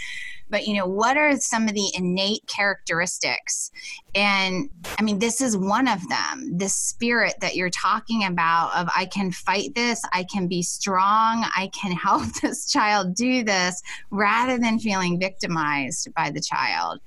but 0.53 0.69
you 0.69 0.75
know 0.75 0.87
what 0.87 1.17
are 1.17 1.35
some 1.39 1.67
of 1.67 1.75
the 1.75 1.91
innate 1.95 2.47
characteristics 2.47 3.73
and 4.15 4.69
i 4.99 5.03
mean 5.03 5.19
this 5.19 5.41
is 5.41 5.57
one 5.57 5.89
of 5.89 6.07
them 6.09 6.57
this 6.57 6.75
spirit 6.75 7.35
that 7.41 7.57
you're 7.57 7.71
talking 7.71 8.25
about 8.25 8.71
of 8.77 8.89
i 8.95 9.07
can 9.07 9.33
fight 9.33 9.75
this 9.75 10.03
i 10.13 10.25
can 10.31 10.47
be 10.47 10.63
strong 10.63 11.45
i 11.57 11.69
can 11.73 11.91
help 12.03 12.23
this 12.43 12.71
child 12.71 13.15
do 13.15 13.43
this 13.43 13.83
rather 14.11 14.59
than 14.59 14.79
feeling 14.79 15.19
victimized 15.53 16.09
by 16.15 16.31
the 16.31 16.41
child 16.41 17.01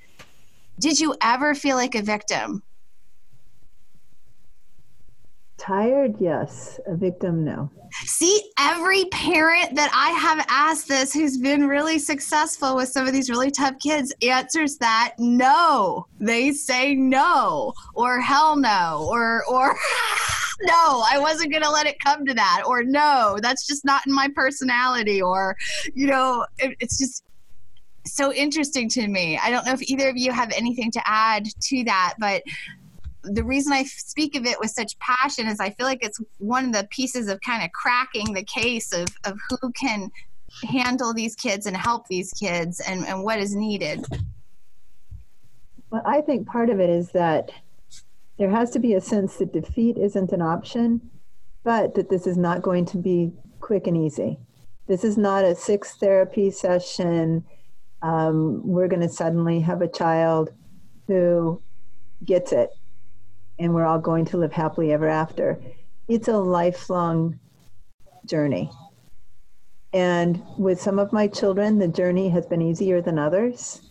did 0.79 0.99
you 0.99 1.15
ever 1.21 1.55
feel 1.55 1.75
like 1.75 1.95
a 1.95 2.01
victim 2.01 2.61
Tired, 5.57 6.15
yes. 6.19 6.79
A 6.85 6.95
victim, 6.95 7.45
no. 7.45 7.71
See, 8.03 8.51
every 8.59 9.05
parent 9.05 9.73
that 9.75 9.89
I 9.93 10.11
have 10.11 10.45
asked 10.49 10.87
this 10.89 11.13
who's 11.13 11.37
been 11.37 11.65
really 11.65 11.97
successful 11.97 12.75
with 12.75 12.89
some 12.89 13.07
of 13.07 13.13
these 13.13 13.29
really 13.29 13.51
tough 13.51 13.75
kids 13.79 14.13
answers 14.21 14.77
that 14.77 15.13
no. 15.17 16.05
They 16.19 16.51
say 16.51 16.93
no 16.93 17.73
or 17.93 18.19
hell 18.19 18.57
no 18.57 19.07
or 19.09 19.43
or 19.49 19.69
no, 20.63 21.03
I 21.09 21.17
wasn't 21.19 21.51
going 21.51 21.63
to 21.63 21.71
let 21.71 21.87
it 21.87 21.99
come 21.99 22.25
to 22.25 22.33
that 22.33 22.63
or 22.67 22.83
no, 22.83 23.37
that's 23.41 23.65
just 23.65 23.85
not 23.85 24.05
in 24.05 24.13
my 24.13 24.27
personality 24.35 25.21
or 25.21 25.55
you 25.93 26.07
know, 26.07 26.45
it, 26.57 26.75
it's 26.81 26.97
just 26.97 27.23
so 28.05 28.33
interesting 28.33 28.89
to 28.89 29.07
me. 29.07 29.39
I 29.41 29.49
don't 29.49 29.65
know 29.65 29.73
if 29.73 29.81
either 29.83 30.09
of 30.09 30.17
you 30.17 30.31
have 30.31 30.51
anything 30.55 30.91
to 30.91 31.01
add 31.05 31.45
to 31.45 31.83
that, 31.85 32.15
but 32.19 32.43
the 33.23 33.43
reason 33.43 33.73
I 33.73 33.83
speak 33.83 34.35
of 34.35 34.45
it 34.45 34.59
with 34.59 34.69
such 34.71 34.97
passion 34.99 35.47
is 35.47 35.59
I 35.59 35.71
feel 35.71 35.87
like 35.87 36.03
it's 36.03 36.21
one 36.37 36.65
of 36.65 36.73
the 36.73 36.87
pieces 36.91 37.27
of 37.27 37.41
kind 37.41 37.63
of 37.63 37.71
cracking 37.71 38.33
the 38.33 38.43
case 38.43 38.93
of, 38.93 39.07
of 39.23 39.39
who 39.49 39.71
can 39.71 40.11
handle 40.63 41.13
these 41.13 41.35
kids 41.35 41.65
and 41.65 41.75
help 41.75 42.07
these 42.07 42.31
kids 42.31 42.79
and, 42.79 43.05
and 43.05 43.23
what 43.23 43.39
is 43.39 43.55
needed. 43.55 44.05
Well, 45.89 46.03
I 46.05 46.21
think 46.21 46.47
part 46.47 46.69
of 46.69 46.79
it 46.79 46.89
is 46.89 47.11
that 47.11 47.51
there 48.37 48.49
has 48.49 48.69
to 48.71 48.79
be 48.79 48.93
a 48.93 49.01
sense 49.01 49.37
that 49.37 49.53
defeat 49.53 49.97
isn't 49.97 50.31
an 50.31 50.41
option, 50.41 51.01
but 51.63 51.95
that 51.95 52.09
this 52.09 52.27
is 52.27 52.37
not 52.37 52.61
going 52.61 52.85
to 52.85 52.97
be 52.97 53.31
quick 53.59 53.87
and 53.87 53.97
easy. 53.97 54.37
This 54.87 55.03
is 55.03 55.17
not 55.17 55.43
a 55.43 55.55
six 55.55 55.95
therapy 55.95 56.51
session. 56.51 57.43
Um, 58.01 58.61
we're 58.65 58.87
going 58.87 59.01
to 59.01 59.09
suddenly 59.09 59.59
have 59.61 59.81
a 59.81 59.87
child 59.87 60.51
who 61.07 61.61
gets 62.23 62.51
it 62.51 62.69
and 63.59 63.73
we're 63.73 63.85
all 63.85 63.99
going 63.99 64.25
to 64.25 64.37
live 64.37 64.51
happily 64.51 64.91
ever 64.91 65.07
after. 65.07 65.59
It's 66.07 66.27
a 66.27 66.37
lifelong 66.37 67.39
journey. 68.25 68.69
And 69.93 70.43
with 70.57 70.81
some 70.81 70.99
of 70.99 71.13
my 71.13 71.27
children, 71.27 71.79
the 71.79 71.87
journey 71.87 72.29
has 72.29 72.45
been 72.45 72.61
easier 72.61 73.01
than 73.01 73.17
others. 73.17 73.81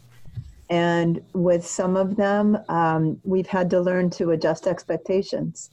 And 0.68 1.20
with 1.32 1.66
some 1.66 1.96
of 1.96 2.16
them, 2.16 2.58
um, 2.68 3.20
we've 3.24 3.46
had 3.46 3.70
to 3.70 3.80
learn 3.80 4.10
to 4.10 4.30
adjust 4.32 4.66
expectations. 4.66 5.70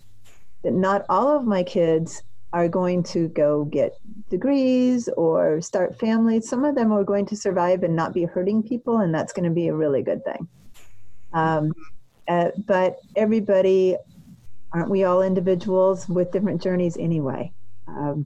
That 0.63 0.73
not 0.73 1.05
all 1.09 1.35
of 1.35 1.45
my 1.45 1.63
kids 1.63 2.23
are 2.53 2.67
going 2.67 3.03
to 3.03 3.29
go 3.29 3.65
get 3.65 3.93
degrees 4.29 5.07
or 5.15 5.61
start 5.61 5.97
families. 5.99 6.49
Some 6.49 6.65
of 6.65 6.75
them 6.75 6.91
are 6.91 7.03
going 7.03 7.25
to 7.27 7.35
survive 7.35 7.83
and 7.83 7.95
not 7.95 8.13
be 8.13 8.25
hurting 8.25 8.63
people, 8.63 8.97
and 8.99 9.13
that's 9.13 9.33
going 9.33 9.45
to 9.45 9.55
be 9.55 9.67
a 9.67 9.75
really 9.75 10.01
good 10.01 10.23
thing. 10.25 10.47
Um, 11.33 11.73
uh, 12.27 12.49
but 12.65 12.97
everybody, 13.15 13.97
aren't 14.73 14.89
we 14.89 15.03
all 15.03 15.21
individuals 15.21 16.09
with 16.09 16.31
different 16.31 16.61
journeys 16.61 16.97
anyway? 16.97 17.51
Um, 17.87 18.25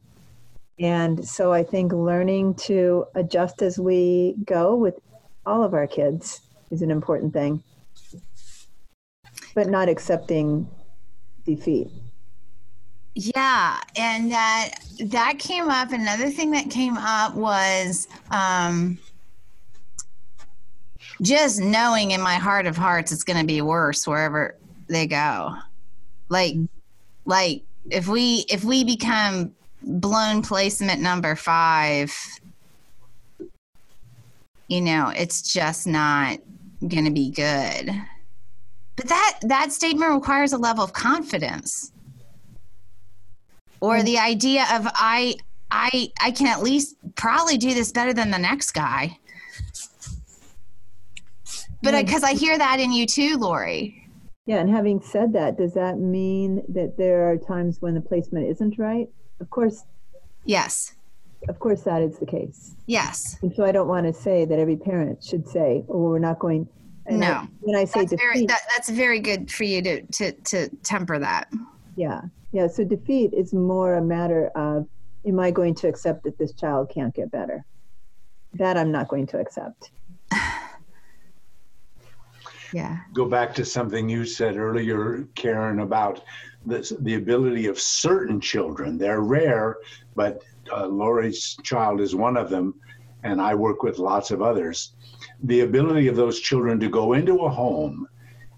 and 0.80 1.26
so 1.26 1.54
I 1.54 1.64
think 1.64 1.94
learning 1.94 2.56
to 2.56 3.06
adjust 3.16 3.62
as 3.62 3.80
we 3.80 4.36
go 4.44 4.76
with 4.76 5.00
all 5.46 5.64
of 5.64 5.74
our 5.74 5.88
kids 5.88 6.42
is 6.72 6.82
an 6.82 6.92
important 6.92 7.32
thing, 7.32 7.64
but 9.54 9.70
not 9.70 9.88
accepting 9.88 10.68
defeat. 11.46 11.90
Yeah, 13.16 13.80
and 13.96 14.32
that 14.32 14.72
that 15.00 15.40
came 15.40 15.70
up. 15.70 15.92
Another 15.92 16.30
thing 16.30 16.52
that 16.52 16.70
came 16.70 16.98
up 16.98 17.34
was 17.34 18.10
um, 18.30 18.98
just 21.22 21.62
knowing 21.62 22.12
in 22.12 22.22
my 22.22 22.36
heart 22.36 22.66
of 22.66 22.76
hearts 22.76 23.12
it's 23.14 23.24
going 23.24 23.40
to 23.40 23.46
be 23.46 23.62
worse 23.62 24.06
wherever 24.06 24.56
they 24.88 25.08
go 25.08 25.56
like 26.30 26.56
like 27.26 27.64
if 27.90 28.08
we 28.08 28.46
if 28.50 28.64
we 28.64 28.84
become 28.84 29.52
blown 29.82 30.42
placement 30.42 31.02
number 31.02 31.36
five, 31.36 32.14
you 34.68 34.82
know, 34.82 35.12
it's 35.16 35.42
just 35.54 35.86
not 35.86 36.40
going 36.88 37.06
to 37.06 37.12
be 37.12 37.30
good. 37.30 37.90
But 38.96 39.08
that 39.08 39.40
that 39.44 39.72
statement 39.72 40.14
requires 40.14 40.54
a 40.54 40.58
level 40.58 40.84
of 40.84 40.94
confidence, 40.94 41.92
or 43.86 44.00
mm. 44.00 44.06
the 44.06 44.18
idea 44.18 44.64
of 44.74 44.88
I 44.96 45.36
I 45.72 46.12
I 46.20 46.32
can 46.32 46.48
at 46.48 46.64
least 46.64 46.96
probably 47.16 47.58
do 47.58 47.74
this 47.74 47.92
better 47.92 48.14
than 48.14 48.32
the 48.32 48.40
next 48.40 48.72
guy. 48.72 49.18
But 51.84 52.04
because 52.04 52.24
I, 52.24 52.34
mm. 52.34 52.36
I 52.36 52.40
hear 52.40 52.58
that 52.58 52.80
in 52.80 52.92
you 52.92 53.06
too, 53.06 53.38
Lori. 53.38 54.02
Yeah, 54.48 54.58
and 54.58 54.70
having 54.70 55.02
said 55.02 55.34
that, 55.34 55.58
does 55.58 55.74
that 55.74 55.98
mean 55.98 56.64
that 56.70 56.98
there 56.98 57.30
are 57.30 57.38
times 57.38 57.82
when 57.82 57.96
the 57.96 58.02
placement 58.02 58.48
isn't 58.48 58.78
right? 58.78 59.08
Of 59.40 59.50
course. 59.50 59.84
Yes. 60.46 60.94
Of 61.50 61.60
course, 61.60 61.82
that 61.82 62.02
is 62.02 62.18
the 62.20 62.26
case. 62.26 62.76
Yes. 62.88 63.38
And 63.42 63.54
so 63.56 63.66
I 63.66 63.72
don't 63.72 63.88
want 63.88 64.06
to 64.08 64.14
say 64.14 64.46
that 64.46 64.58
every 64.58 64.78
parent 64.78 65.24
should 65.24 65.48
say, 65.48 65.84
"Oh, 65.90 66.10
we're 66.10 66.20
not 66.20 66.40
going." 66.40 66.68
no. 67.10 67.28
I, 67.28 67.48
when 67.62 67.76
I 67.76 67.86
say 67.86 68.02
that's 68.02 68.12
defeat, 68.12 68.24
very, 68.24 68.46
that, 68.48 68.62
that's 68.74 68.90
very 68.90 69.20
good 69.20 69.52
for 69.52 69.64
you 69.64 69.82
to 69.84 70.02
to 70.02 70.32
to 70.32 70.70
temper 70.84 71.20
that. 71.20 71.52
Yeah, 71.96 72.22
yeah. 72.56 72.68
So 72.68 72.86
defeat 72.86 73.34
is 73.34 73.54
more 73.54 73.96
a 73.96 74.02
matter 74.02 74.48
of, 74.56 74.88
am 75.26 75.42
I 75.42 75.52
going 75.52 75.76
to 75.76 75.90
accept 75.90 76.24
that 76.24 76.38
this 76.38 76.54
child 76.54 76.90
can't 76.90 77.14
get 77.14 77.30
better? 77.30 77.66
That 78.54 78.78
I'm 78.78 78.94
not 78.94 79.10
going 79.10 79.28
to 79.28 79.40
accept. 79.40 79.92
yeah. 82.74 83.00
Go 83.14 83.26
back 83.26 83.54
to 83.56 83.66
something 83.66 84.08
you 84.08 84.24
said 84.24 84.56
earlier, 84.56 85.28
Karen, 85.36 85.82
about 85.82 86.24
this, 86.66 86.94
the 87.02 87.16
ability 87.16 87.68
of 87.68 87.78
certain 87.78 88.40
children. 88.40 88.98
They're 88.98 89.20
rare, 89.20 89.76
but 90.16 90.42
uh, 90.72 90.88
Lori's 90.88 91.58
child 91.62 92.00
is 92.00 92.16
one 92.16 92.38
of 92.38 92.50
them, 92.50 92.74
and 93.24 93.42
I 93.42 93.54
work 93.54 93.84
with 93.84 94.00
lots 94.00 94.32
of 94.32 94.42
others. 94.42 94.94
The 95.44 95.60
ability 95.60 96.08
of 96.08 96.16
those 96.16 96.40
children 96.40 96.80
to 96.80 96.88
go 96.88 97.12
into 97.12 97.40
a 97.40 97.50
home 97.50 98.08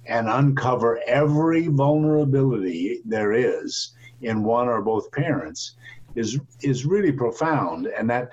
and 0.07 0.29
uncover 0.29 0.99
every 1.05 1.67
vulnerability 1.67 3.01
there 3.05 3.33
is 3.33 3.93
in 4.21 4.43
one 4.43 4.67
or 4.67 4.81
both 4.81 5.11
parents 5.11 5.75
is 6.15 6.39
is 6.61 6.85
really 6.85 7.11
profound, 7.11 7.87
and 7.87 8.09
that 8.09 8.31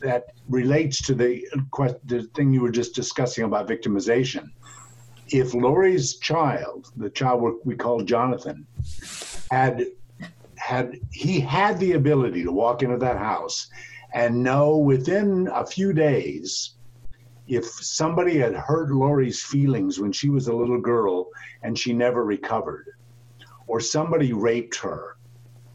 that 0.00 0.26
relates 0.48 1.02
to 1.02 1.14
the, 1.14 1.44
the 2.04 2.22
thing 2.34 2.52
you 2.52 2.60
were 2.60 2.70
just 2.70 2.94
discussing 2.94 3.44
about 3.44 3.68
victimization. 3.68 4.48
If 5.28 5.54
Lori's 5.54 6.18
child, 6.18 6.92
the 6.96 7.10
child 7.10 7.58
we 7.64 7.74
call 7.74 8.02
Jonathan, 8.02 8.66
had 9.50 9.86
had 10.56 10.98
he 11.12 11.40
had 11.40 11.78
the 11.80 11.92
ability 11.92 12.44
to 12.44 12.52
walk 12.52 12.82
into 12.82 12.98
that 12.98 13.18
house 13.18 13.68
and 14.14 14.42
know 14.42 14.76
within 14.76 15.48
a 15.52 15.66
few 15.66 15.92
days 15.92 16.74
if 17.48 17.64
somebody 17.64 18.38
had 18.38 18.54
hurt 18.54 18.90
Lori's 18.90 19.42
feelings 19.42 19.98
when 19.98 20.12
she 20.12 20.28
was 20.28 20.48
a 20.48 20.54
little 20.54 20.80
girl 20.80 21.28
and 21.62 21.78
she 21.78 21.92
never 21.92 22.24
recovered, 22.24 22.86
or 23.66 23.80
somebody 23.80 24.32
raped 24.32 24.76
her, 24.76 25.16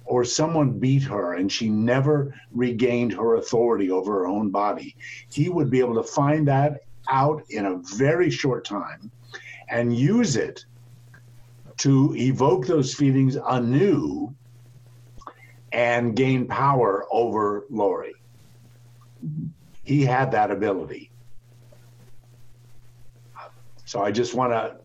or 0.06 0.24
someone 0.24 0.80
beat 0.80 1.04
her 1.04 1.34
and 1.34 1.52
she 1.52 1.70
never 1.70 2.36
regained 2.52 3.14
her 3.14 3.36
authority 3.36 3.90
over 3.90 4.20
her 4.20 4.28
own 4.28 4.50
body, 4.50 4.96
he 5.32 5.50
would 5.50 5.70
be 5.70 5.80
able 5.80 5.96
to 5.96 6.04
find 6.04 6.48
that 6.48 6.82
out 7.10 7.44
in 7.50 7.66
a 7.66 7.78
very 7.98 8.30
short 8.30 8.66
time 8.66 9.10
and 9.70 9.98
use 9.98 10.36
it 10.36 10.66
to 11.78 12.16
evoke 12.16 12.68
those 12.68 12.94
feelings 12.94 13.36
anew 13.48 14.34
and 15.72 16.16
gain 16.16 16.48
power 16.48 17.06
over 17.12 17.66
Lori. 17.70 18.14
He 19.84 20.04
had 20.04 20.32
that 20.32 20.52
ability. 20.52 21.10
So 23.94 24.02
I 24.02 24.10
just 24.10 24.34
want 24.34 24.52
to 24.54 24.78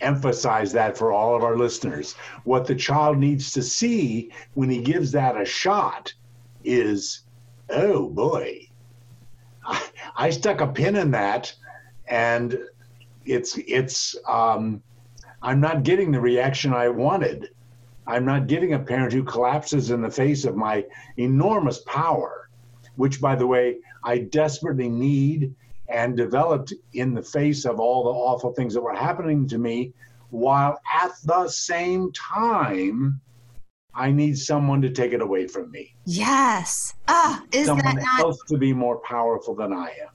emphasize 0.00 0.72
that 0.72 0.98
for 0.98 1.12
all 1.12 1.36
of 1.36 1.44
our 1.44 1.56
listeners. 1.56 2.16
What 2.42 2.66
the 2.66 2.74
child 2.74 3.18
needs 3.18 3.52
to 3.52 3.62
see 3.62 4.32
when 4.54 4.68
he 4.68 4.82
gives 4.82 5.12
that 5.12 5.40
a 5.40 5.44
shot 5.44 6.12
is, 6.64 7.20
oh 7.70 8.08
boy, 8.08 8.68
I, 9.64 9.88
I 10.16 10.30
stuck 10.30 10.60
a 10.60 10.66
pin 10.66 10.96
in 10.96 11.12
that, 11.12 11.54
and 12.08 12.58
it's 13.24 13.56
it's 13.58 14.16
um, 14.26 14.82
I'm 15.40 15.60
not 15.60 15.84
getting 15.84 16.10
the 16.10 16.20
reaction 16.20 16.74
I 16.74 16.88
wanted. 16.88 17.50
I'm 18.08 18.24
not 18.24 18.48
getting 18.48 18.74
a 18.74 18.78
parent 18.80 19.12
who 19.12 19.22
collapses 19.22 19.92
in 19.92 20.02
the 20.02 20.10
face 20.10 20.44
of 20.44 20.56
my 20.56 20.84
enormous 21.16 21.78
power, 21.82 22.48
which, 22.96 23.20
by 23.20 23.36
the 23.36 23.46
way, 23.46 23.76
I 24.02 24.18
desperately 24.18 24.88
need 24.88 25.54
and 25.88 26.16
developed 26.16 26.72
in 26.94 27.14
the 27.14 27.22
face 27.22 27.64
of 27.64 27.80
all 27.80 28.04
the 28.04 28.10
awful 28.10 28.52
things 28.52 28.74
that 28.74 28.80
were 28.80 28.94
happening 28.94 29.46
to 29.48 29.58
me, 29.58 29.92
while 30.30 30.78
at 30.94 31.12
the 31.24 31.48
same 31.48 32.10
time, 32.12 33.20
I 33.94 34.10
need 34.10 34.38
someone 34.38 34.80
to 34.82 34.90
take 34.90 35.12
it 35.12 35.20
away 35.20 35.46
from 35.46 35.70
me. 35.70 35.94
Yes. 36.06 36.94
Ah, 37.08 37.42
is 37.52 37.66
someone 37.66 37.96
that 37.96 38.02
not 38.02 38.20
else 38.20 38.38
to 38.48 38.56
be 38.56 38.72
more 38.72 38.98
powerful 38.98 39.54
than 39.54 39.72
I 39.72 39.88
am. 40.02 40.08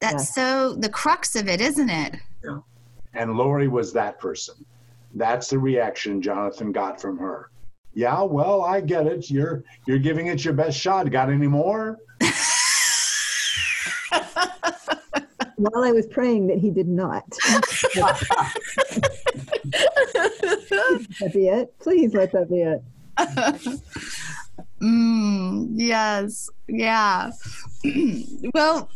that's 0.00 0.34
so 0.34 0.74
the 0.74 0.90
crux 0.90 1.34
of 1.36 1.48
it, 1.48 1.60
isn't 1.60 1.88
it? 1.88 2.16
And 3.14 3.32
Lori 3.32 3.68
was 3.68 3.94
that 3.94 4.18
person. 4.18 4.54
That's 5.14 5.48
the 5.48 5.58
reaction 5.58 6.20
Jonathan 6.20 6.72
got 6.72 7.00
from 7.00 7.16
her. 7.18 7.50
Yeah, 7.94 8.20
well, 8.22 8.60
I 8.60 8.82
get 8.82 9.06
it. 9.06 9.30
You're 9.30 9.64
you're 9.86 9.98
giving 9.98 10.26
it 10.26 10.44
your 10.44 10.52
best 10.52 10.78
shot. 10.78 11.10
Got 11.10 11.30
any 11.30 11.46
more? 11.46 11.96
While 15.56 15.84
I 15.84 15.92
was 15.92 16.06
praying 16.06 16.46
that 16.48 16.58
he 16.58 16.70
did 16.70 16.88
not. 16.88 17.24
that 21.20 21.30
be 21.32 21.48
it? 21.48 21.78
Please 21.78 22.14
let 22.14 22.32
that 22.32 22.48
be 22.48 22.62
it. 22.62 22.82
Mm, 24.80 25.68
yes. 25.74 26.50
Yeah. 26.68 27.30
well, 28.54 28.90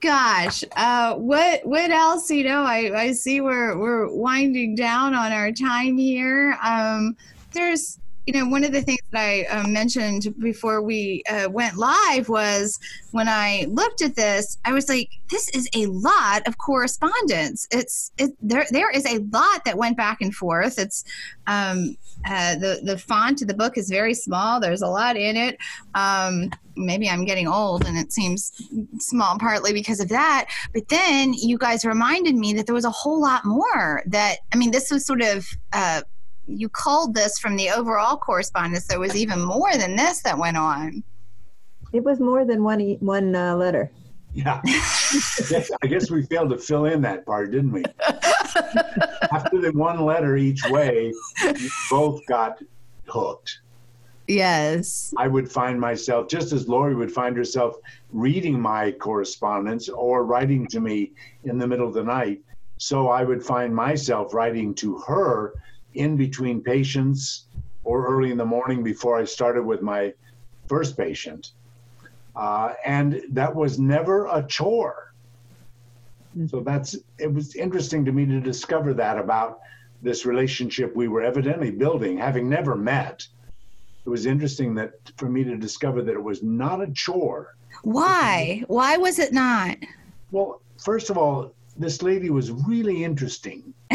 gosh, 0.00 0.64
uh, 0.76 1.14
what 1.14 1.64
what 1.66 1.90
else? 1.90 2.30
You 2.30 2.44
know, 2.44 2.62
I, 2.62 2.92
I 2.94 3.12
see 3.12 3.40
we're 3.40 3.78
we're 3.78 4.14
winding 4.14 4.74
down 4.74 5.14
on 5.14 5.32
our 5.32 5.52
time 5.52 5.96
here. 5.96 6.58
Um, 6.62 7.16
there's 7.52 7.98
you 8.26 8.32
know, 8.32 8.48
one 8.48 8.64
of 8.64 8.72
the 8.72 8.82
things 8.82 9.00
that 9.10 9.20
I 9.20 9.44
uh, 9.44 9.66
mentioned 9.68 10.34
before 10.38 10.82
we 10.82 11.22
uh, 11.28 11.48
went 11.50 11.76
live 11.76 12.28
was 12.28 12.78
when 13.10 13.28
I 13.28 13.66
looked 13.68 14.02
at 14.02 14.16
this, 14.16 14.58
I 14.64 14.72
was 14.72 14.88
like, 14.88 15.10
"This 15.30 15.48
is 15.50 15.68
a 15.74 15.86
lot 15.86 16.46
of 16.48 16.56
correspondence. 16.58 17.68
It's 17.70 18.12
it, 18.16 18.32
there. 18.40 18.66
There 18.70 18.90
is 18.90 19.04
a 19.06 19.18
lot 19.18 19.64
that 19.66 19.76
went 19.76 19.96
back 19.96 20.22
and 20.22 20.34
forth. 20.34 20.78
It's 20.78 21.04
um, 21.46 21.96
uh, 22.26 22.56
the 22.56 22.80
the 22.82 22.98
font 22.98 23.42
of 23.42 23.48
the 23.48 23.54
book 23.54 23.76
is 23.76 23.90
very 23.90 24.14
small. 24.14 24.58
There's 24.58 24.82
a 24.82 24.88
lot 24.88 25.16
in 25.16 25.36
it. 25.36 25.58
Um, 25.94 26.50
maybe 26.76 27.08
I'm 27.08 27.24
getting 27.24 27.46
old 27.46 27.86
and 27.86 27.96
it 27.96 28.12
seems 28.12 28.50
small 28.98 29.38
partly 29.38 29.72
because 29.72 30.00
of 30.00 30.08
that. 30.08 30.46
But 30.72 30.88
then 30.88 31.32
you 31.34 31.58
guys 31.58 31.84
reminded 31.84 32.34
me 32.34 32.52
that 32.54 32.66
there 32.66 32.74
was 32.74 32.84
a 32.84 32.90
whole 32.90 33.20
lot 33.20 33.44
more. 33.44 34.02
That 34.06 34.38
I 34.52 34.56
mean, 34.56 34.70
this 34.70 34.90
was 34.90 35.06
sort 35.06 35.22
of 35.22 35.46
uh, 35.72 36.02
you 36.46 36.68
culled 36.68 37.14
this 37.14 37.38
from 37.38 37.56
the 37.56 37.70
overall 37.70 38.16
correspondence. 38.16 38.86
There 38.86 39.00
was 39.00 39.16
even 39.16 39.40
more 39.40 39.76
than 39.76 39.96
this 39.96 40.20
that 40.22 40.36
went 40.36 40.56
on. 40.56 41.02
It 41.92 42.02
was 42.02 42.20
more 42.20 42.44
than 42.44 42.62
one 42.62 42.80
e- 42.80 42.98
one 43.00 43.34
uh, 43.34 43.56
letter. 43.56 43.90
Yeah. 44.34 44.60
I, 44.64 45.46
guess, 45.48 45.70
I 45.82 45.86
guess 45.86 46.10
we 46.10 46.22
failed 46.24 46.50
to 46.50 46.58
fill 46.58 46.86
in 46.86 47.00
that 47.02 47.24
part, 47.24 47.52
didn't 47.52 47.70
we? 47.70 47.84
After 49.32 49.60
the 49.60 49.70
one 49.74 50.04
letter 50.04 50.36
each 50.36 50.62
way, 50.70 51.12
both 51.88 52.20
got 52.26 52.60
hooked. 53.06 53.60
Yes. 54.26 55.14
I 55.16 55.28
would 55.28 55.50
find 55.50 55.78
myself, 55.78 56.28
just 56.28 56.52
as 56.52 56.66
Lori 56.66 56.94
would 56.94 57.12
find 57.12 57.36
herself 57.36 57.76
reading 58.12 58.60
my 58.60 58.90
correspondence 58.92 59.88
or 59.88 60.24
writing 60.24 60.66
to 60.68 60.80
me 60.80 61.12
in 61.44 61.58
the 61.58 61.66
middle 61.66 61.86
of 61.86 61.94
the 61.94 62.02
night, 62.02 62.40
so 62.78 63.08
I 63.08 63.22
would 63.22 63.44
find 63.44 63.74
myself 63.74 64.34
writing 64.34 64.74
to 64.76 64.98
her 65.06 65.54
in 65.94 66.16
between 66.16 66.62
patients 66.62 67.46
or 67.84 68.06
early 68.06 68.30
in 68.30 68.38
the 68.38 68.44
morning 68.44 68.82
before 68.82 69.18
I 69.18 69.24
started 69.24 69.62
with 69.62 69.82
my 69.82 70.12
first 70.68 70.96
patient. 70.96 71.52
Uh, 72.34 72.72
and 72.84 73.22
that 73.30 73.54
was 73.54 73.78
never 73.78 74.26
a 74.26 74.44
chore. 74.46 75.12
So 76.48 76.60
that's 76.60 76.96
it 77.18 77.32
was 77.32 77.54
interesting 77.54 78.04
to 78.06 78.12
me 78.12 78.26
to 78.26 78.40
discover 78.40 78.92
that 78.94 79.18
about 79.18 79.60
this 80.02 80.26
relationship 80.26 80.94
we 80.96 81.06
were 81.06 81.22
evidently 81.22 81.70
building, 81.70 82.18
having 82.18 82.48
never 82.48 82.74
met. 82.74 83.26
It 84.04 84.08
was 84.08 84.26
interesting 84.26 84.74
that 84.74 84.94
for 85.16 85.28
me 85.28 85.44
to 85.44 85.56
discover 85.56 86.02
that 86.02 86.12
it 86.12 86.22
was 86.22 86.42
not 86.42 86.82
a 86.82 86.90
chore. 86.90 87.54
Why? 87.82 88.64
Why 88.66 88.96
was 88.96 89.18
it 89.18 89.32
not? 89.32 89.76
Well, 90.32 90.60
first 90.82 91.08
of 91.08 91.16
all, 91.16 91.54
this 91.76 92.02
lady 92.02 92.30
was 92.30 92.50
really 92.50 93.04
interesting. 93.04 93.72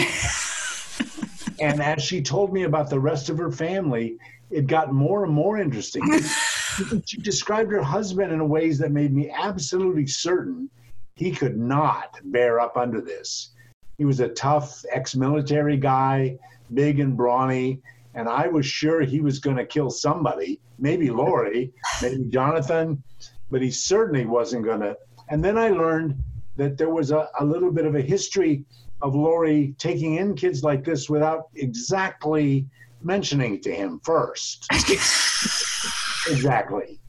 and 1.61 1.81
as 1.81 2.01
she 2.01 2.21
told 2.21 2.53
me 2.53 2.63
about 2.63 2.89
the 2.89 2.99
rest 2.99 3.29
of 3.29 3.37
her 3.37 3.51
family, 3.51 4.17
it 4.49 4.67
got 4.67 4.93
more 4.93 5.23
and 5.23 5.33
more 5.33 5.59
interesting. 5.59 6.03
she 7.05 7.17
described 7.17 7.71
her 7.71 7.83
husband 7.83 8.31
in 8.31 8.49
ways 8.49 8.77
that 8.79 8.91
made 8.91 9.13
me 9.13 9.29
absolutely 9.29 10.07
certain 10.07 10.69
he 11.15 11.31
could 11.31 11.57
not 11.57 12.17
bear 12.25 12.61
up 12.61 12.77
under 12.77 13.01
this. 13.01 13.51
He 13.97 14.05
was 14.05 14.21
a 14.21 14.29
tough 14.29 14.83
ex 14.93 15.15
military 15.15 15.75
guy, 15.75 16.37
big 16.73 17.01
and 17.01 17.17
brawny, 17.17 17.81
and 18.15 18.29
I 18.29 18.47
was 18.47 18.65
sure 18.65 19.01
he 19.01 19.19
was 19.19 19.39
going 19.39 19.57
to 19.57 19.65
kill 19.65 19.89
somebody, 19.89 20.61
maybe 20.79 21.09
Lori, 21.09 21.73
maybe 22.01 22.23
Jonathan, 22.29 23.03
but 23.51 23.61
he 23.61 23.69
certainly 23.69 24.25
wasn't 24.25 24.63
going 24.63 24.79
to. 24.79 24.95
And 25.29 25.43
then 25.43 25.57
I 25.57 25.69
learned 25.69 26.15
that 26.55 26.77
there 26.77 26.89
was 26.89 27.11
a, 27.11 27.27
a 27.39 27.43
little 27.43 27.71
bit 27.71 27.85
of 27.85 27.95
a 27.95 28.01
history 28.01 28.63
of 29.01 29.15
Lori 29.15 29.75
taking 29.77 30.15
in 30.15 30.35
kids 30.35 30.63
like 30.63 30.83
this 30.83 31.09
without 31.09 31.49
exactly 31.55 32.67
mentioning 33.01 33.55
it 33.55 33.63
to 33.63 33.73
him 33.73 33.99
first. 34.03 34.67
exactly. 36.27 36.99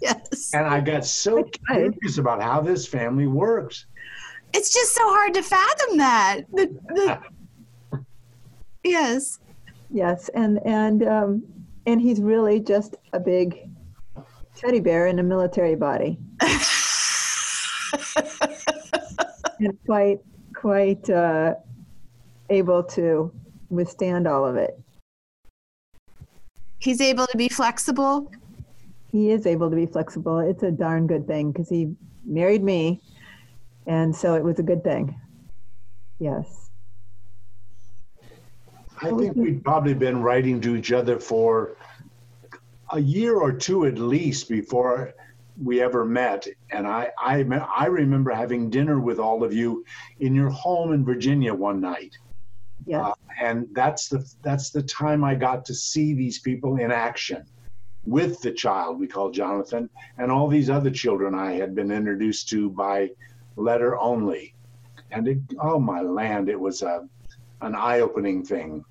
Yes. 0.00 0.50
And 0.54 0.66
I 0.66 0.80
got 0.80 1.04
so 1.04 1.44
curious 1.68 2.18
about 2.18 2.42
how 2.42 2.60
this 2.60 2.86
family 2.86 3.26
works. 3.26 3.86
It's 4.52 4.72
just 4.72 4.94
so 4.94 5.02
hard 5.04 5.34
to 5.34 5.42
fathom 5.42 5.98
that. 5.98 6.40
The, 6.52 7.20
the, 7.92 8.04
yes. 8.84 9.38
Yes, 9.92 10.28
and 10.34 10.60
and 10.64 11.02
um, 11.02 11.42
and 11.86 12.00
he's 12.00 12.20
really 12.20 12.60
just 12.60 12.94
a 13.12 13.18
big 13.18 13.68
teddy 14.54 14.78
bear 14.78 15.08
in 15.08 15.18
a 15.18 15.22
military 15.22 15.74
body. 15.74 16.18
and 19.58 19.76
quite 19.84 20.20
quite 20.60 21.08
uh, 21.08 21.54
able 22.50 22.82
to 22.82 23.32
withstand 23.70 24.28
all 24.28 24.46
of 24.46 24.56
it. 24.56 24.78
He's 26.78 27.00
able 27.00 27.26
to 27.28 27.36
be 27.38 27.48
flexible. 27.48 28.30
He 29.10 29.30
is 29.30 29.46
able 29.46 29.70
to 29.70 29.76
be 29.76 29.86
flexible. 29.86 30.38
It's 30.38 30.62
a 30.62 30.70
darn 30.70 31.06
good 31.06 31.26
thing 31.26 31.50
because 31.50 31.70
he 31.70 31.94
married 32.26 32.62
me, 32.62 33.00
and 33.86 34.14
so 34.14 34.34
it 34.34 34.44
was 34.44 34.58
a 34.58 34.62
good 34.62 34.84
thing. 34.84 35.18
Yes. 36.18 36.68
I 39.02 39.10
think 39.12 39.36
we'd 39.36 39.64
probably 39.64 39.94
been 39.94 40.20
writing 40.20 40.60
to 40.60 40.76
each 40.76 40.92
other 40.92 41.18
for 41.18 41.78
a 42.92 43.00
year 43.00 43.36
or 43.36 43.50
two 43.50 43.86
at 43.86 43.96
least 43.96 44.50
before 44.50 45.14
we 45.62 45.82
ever 45.82 46.04
met. 46.04 46.46
And 46.70 46.86
I, 46.86 47.10
I, 47.18 47.44
I 47.76 47.86
remember 47.86 48.30
having 48.30 48.70
dinner 48.70 49.00
with 49.00 49.18
all 49.18 49.44
of 49.44 49.52
you 49.52 49.84
in 50.20 50.34
your 50.34 50.50
home 50.50 50.92
in 50.92 51.04
Virginia 51.04 51.54
one 51.54 51.80
night. 51.80 52.16
Yes. 52.86 53.04
Uh, 53.04 53.14
and 53.40 53.68
that's 53.72 54.08
the 54.08 54.26
that's 54.42 54.70
the 54.70 54.82
time 54.82 55.22
I 55.22 55.34
got 55.34 55.64
to 55.66 55.74
see 55.74 56.14
these 56.14 56.38
people 56.38 56.76
in 56.76 56.90
action 56.90 57.44
with 58.04 58.40
the 58.40 58.52
child 58.52 58.98
we 58.98 59.06
call 59.06 59.30
Jonathan 59.30 59.90
and 60.18 60.32
all 60.32 60.48
these 60.48 60.70
other 60.70 60.90
children 60.90 61.34
I 61.34 61.52
had 61.52 61.74
been 61.74 61.90
introduced 61.90 62.48
to 62.50 62.70
by 62.70 63.10
letter 63.56 63.98
only. 63.98 64.54
And 65.10 65.28
it, 65.28 65.38
oh 65.60 65.78
my 65.78 66.00
land, 66.00 66.48
it 66.48 66.58
was 66.58 66.82
a 66.82 67.06
an 67.60 67.74
eye-opening 67.74 68.44
thing. 68.44 68.82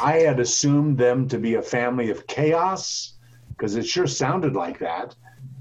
I 0.00 0.20
had 0.20 0.40
assumed 0.40 0.96
them 0.96 1.28
to 1.28 1.38
be 1.38 1.54
a 1.54 1.62
family 1.62 2.10
of 2.10 2.26
chaos 2.26 3.14
because 3.50 3.76
it 3.76 3.86
sure 3.86 4.06
sounded 4.06 4.54
like 4.54 4.78
that. 4.78 5.14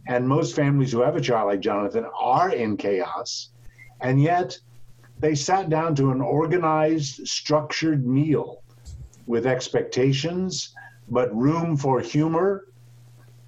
And 0.08 0.28
most 0.28 0.56
families 0.56 0.91
who 0.91 1.02
have 1.02 1.15
a 1.15 1.22
child 1.22 1.48
like 1.48 1.60
Jonathan 1.60 2.06
are 2.17 2.54
in 2.54 2.78
chaos. 2.78 3.50
And 4.00 4.22
yet 4.22 4.58
they 5.20 5.36
sat 5.36 5.70
down 5.70 5.96
to 5.96 6.12
an 6.12 6.22
organized, 6.22 7.28
structured 7.28 8.06
meal 8.06 8.63
with 9.26 9.46
expectations, 9.46 10.74
but 11.10 11.36
room 11.36 11.76
for 11.76 12.00
humor. 12.00 12.67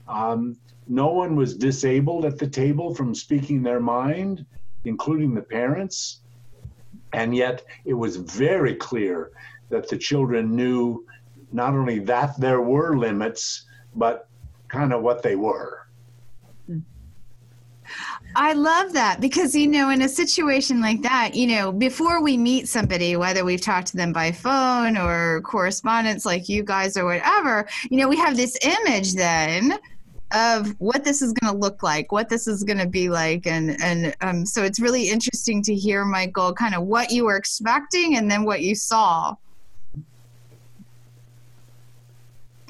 Um, 0.07 0.57
no 0.87 1.11
one 1.11 1.35
was 1.35 1.55
disabled 1.55 2.25
at 2.25 2.37
the 2.37 2.47
table 2.47 2.93
from 2.95 3.13
speaking 3.13 3.61
their 3.61 3.79
mind, 3.79 4.45
including 4.85 5.33
the 5.33 5.41
parents. 5.41 6.21
And 7.13 7.35
yet 7.35 7.63
it 7.85 7.93
was 7.93 8.17
very 8.17 8.75
clear 8.75 9.31
that 9.69 9.87
the 9.87 9.97
children 9.97 10.55
knew 10.55 11.05
not 11.51 11.73
only 11.73 11.99
that 11.99 12.39
there 12.39 12.61
were 12.61 12.97
limits, 12.97 13.65
but 13.95 14.27
kind 14.67 14.93
of 14.93 15.01
what 15.01 15.23
they 15.23 15.35
were. 15.35 15.87
I 18.35 18.53
love 18.53 18.93
that 18.93 19.19
because, 19.19 19.55
you 19.55 19.67
know, 19.67 19.89
in 19.89 20.01
a 20.01 20.09
situation 20.09 20.81
like 20.81 21.01
that, 21.01 21.33
you 21.33 21.47
know, 21.47 21.71
before 21.71 22.21
we 22.21 22.37
meet 22.37 22.67
somebody, 22.67 23.15
whether 23.15 23.43
we've 23.43 23.61
talked 23.61 23.87
to 23.87 23.97
them 23.97 24.13
by 24.13 24.31
phone 24.31 24.97
or 24.97 25.41
correspondence 25.41 26.25
like 26.25 26.47
you 26.47 26.63
guys 26.63 26.95
or 26.95 27.05
whatever, 27.05 27.67
you 27.89 27.97
know, 27.97 28.07
we 28.07 28.17
have 28.17 28.35
this 28.35 28.57
image 28.61 29.13
then 29.15 29.79
of 30.31 30.75
what 30.79 31.03
this 31.03 31.21
is 31.21 31.33
going 31.33 31.51
to 31.51 31.59
look 31.59 31.81
like, 31.81 32.11
what 32.11 32.29
this 32.29 32.47
is 32.47 32.63
going 32.63 32.77
to 32.77 32.87
be 32.87 33.09
like. 33.09 33.47
And, 33.47 33.81
and 33.81 34.15
um, 34.21 34.45
so 34.45 34.63
it's 34.63 34.79
really 34.79 35.09
interesting 35.09 35.63
to 35.63 35.73
hear, 35.73 36.05
Michael, 36.05 36.53
kind 36.53 36.75
of 36.75 36.83
what 36.83 37.09
you 37.11 37.25
were 37.25 37.35
expecting 37.35 38.15
and 38.17 38.29
then 38.29 38.43
what 38.43 38.61
you 38.61 38.75
saw. 38.75 39.35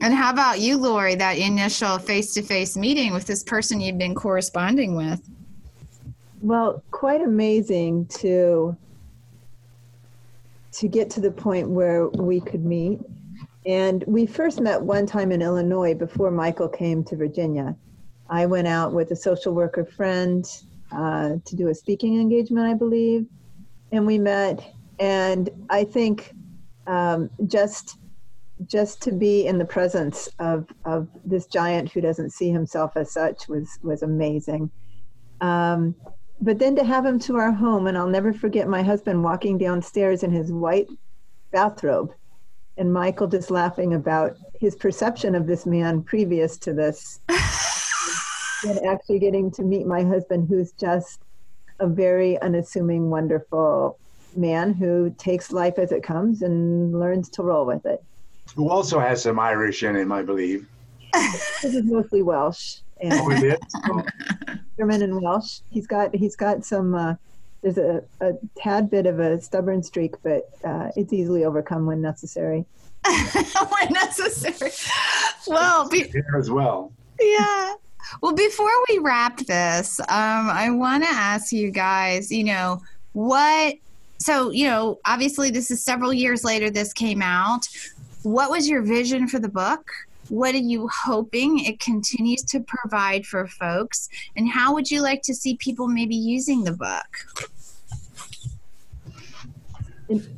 And 0.01 0.13
how 0.13 0.31
about 0.31 0.59
you, 0.59 0.77
Lori, 0.77 1.15
that 1.15 1.37
initial 1.37 1.97
face 1.97 2.33
to 2.35 2.41
face 2.41 2.77
meeting 2.77 3.13
with 3.13 3.25
this 3.25 3.43
person 3.43 3.81
you've 3.81 3.97
been 3.97 4.15
corresponding 4.15 4.95
with? 4.95 5.21
Well, 6.41 6.83
quite 6.91 7.21
amazing 7.21 8.05
to 8.19 8.77
to 10.71 10.87
get 10.87 11.09
to 11.09 11.19
the 11.19 11.31
point 11.31 11.67
where 11.67 12.07
we 12.07 12.39
could 12.39 12.63
meet. 12.63 12.99
And 13.65 14.03
we 14.07 14.25
first 14.25 14.61
met 14.61 14.81
one 14.81 15.05
time 15.05 15.31
in 15.31 15.41
Illinois 15.41 15.93
before 15.93 16.31
Michael 16.31 16.69
came 16.69 17.03
to 17.05 17.15
Virginia. 17.15 17.75
I 18.29 18.45
went 18.45 18.67
out 18.67 18.93
with 18.93 19.11
a 19.11 19.15
social 19.15 19.53
worker 19.53 19.83
friend 19.83 20.45
uh, 20.91 21.35
to 21.43 21.55
do 21.55 21.67
a 21.67 21.75
speaking 21.75 22.21
engagement, 22.21 22.67
I 22.67 22.75
believe, 22.75 23.25
and 23.91 24.05
we 24.05 24.17
met. 24.17 24.73
And 24.99 25.49
I 25.69 25.83
think 25.83 26.33
um, 26.87 27.29
just 27.47 27.97
just 28.67 29.01
to 29.01 29.11
be 29.11 29.45
in 29.47 29.57
the 29.57 29.65
presence 29.65 30.27
of, 30.39 30.67
of 30.85 31.07
this 31.23 31.45
giant 31.45 31.91
who 31.91 32.01
doesn't 32.01 32.31
see 32.31 32.49
himself 32.49 32.91
as 32.95 33.11
such 33.11 33.47
was 33.47 33.79
was 33.81 34.03
amazing. 34.03 34.69
Um, 35.41 35.95
but 36.41 36.59
then 36.59 36.75
to 36.75 36.83
have 36.83 37.05
him 37.05 37.19
to 37.19 37.37
our 37.37 37.51
home, 37.51 37.87
and 37.87 37.97
I'll 37.97 38.07
never 38.07 38.33
forget 38.33 38.67
my 38.67 38.81
husband 38.81 39.23
walking 39.23 39.57
downstairs 39.57 40.23
in 40.23 40.31
his 40.31 40.51
white 40.51 40.87
bathrobe, 41.51 42.13
and 42.77 42.93
Michael 42.93 43.27
just 43.27 43.51
laughing 43.51 43.93
about 43.93 44.35
his 44.59 44.75
perception 44.75 45.35
of 45.35 45.47
this 45.47 45.65
man 45.65 46.01
previous 46.03 46.57
to 46.59 46.73
this, 46.73 47.19
and 48.67 48.79
actually 48.85 49.19
getting 49.19 49.51
to 49.51 49.63
meet 49.63 49.85
my 49.85 50.03
husband, 50.03 50.47
who's 50.49 50.71
just 50.73 51.21
a 51.79 51.87
very 51.87 52.39
unassuming, 52.41 53.09
wonderful 53.09 53.97
man 54.35 54.73
who 54.73 55.13
takes 55.17 55.51
life 55.51 55.79
as 55.79 55.91
it 55.91 56.03
comes 56.03 56.41
and 56.41 56.97
learns 56.97 57.29
to 57.29 57.41
roll 57.41 57.65
with 57.65 57.85
it 57.85 58.03
who 58.55 58.69
also 58.69 58.99
has 58.99 59.23
some 59.23 59.39
Irish 59.39 59.83
in 59.83 59.95
him, 59.95 60.11
I 60.11 60.21
believe. 60.21 60.67
this 61.13 61.63
is 61.63 61.83
mostly 61.83 62.21
Welsh. 62.21 62.77
And 63.01 63.13
oh, 63.13 64.03
German 64.77 65.01
and 65.01 65.21
Welsh. 65.21 65.59
He's 65.69 65.87
got 65.87 66.13
he's 66.13 66.35
got 66.35 66.65
some. 66.65 66.95
Uh, 66.95 67.15
there's 67.61 67.77
a, 67.77 68.03
a 68.21 68.33
tad 68.57 68.89
bit 68.89 69.05
of 69.05 69.19
a 69.19 69.41
stubborn 69.41 69.83
streak, 69.83 70.15
but 70.23 70.49
uh, 70.63 70.91
it's 70.95 71.11
easily 71.11 71.43
overcome 71.43 71.85
when 71.85 72.01
necessary. 72.01 72.65
when 73.05 73.91
necessary. 73.91 74.71
Well, 75.47 75.89
be- 75.89 76.07
here 76.07 76.35
as 76.37 76.49
well. 76.49 76.93
Yeah. 77.19 77.73
Well, 78.21 78.33
before 78.33 78.71
we 78.89 78.99
wrap 78.99 79.39
this, 79.39 79.99
um, 80.01 80.07
I 80.49 80.69
want 80.71 81.03
to 81.03 81.09
ask 81.09 81.51
you 81.51 81.71
guys. 81.71 82.31
You 82.31 82.45
know 82.45 82.81
what? 83.13 83.75
So 84.19 84.51
you 84.51 84.67
know, 84.67 84.99
obviously, 85.05 85.49
this 85.49 85.71
is 85.71 85.83
several 85.83 86.13
years 86.13 86.43
later. 86.43 86.69
This 86.69 86.93
came 86.93 87.21
out 87.21 87.67
what 88.23 88.49
was 88.49 88.67
your 88.67 88.81
vision 88.81 89.27
for 89.27 89.39
the 89.39 89.49
book? 89.49 89.89
What 90.29 90.53
are 90.53 90.59
you 90.59 90.87
hoping 90.89 91.59
it 91.59 91.79
continues 91.79 92.43
to 92.43 92.59
provide 92.61 93.25
for 93.25 93.47
folks? 93.47 94.09
And 94.35 94.49
how 94.49 94.73
would 94.73 94.91
you 94.91 95.01
like 95.01 95.21
to 95.23 95.33
see 95.33 95.55
people 95.57 95.87
maybe 95.87 96.15
using 96.15 96.63
the 96.63 96.73
book? 96.73 97.07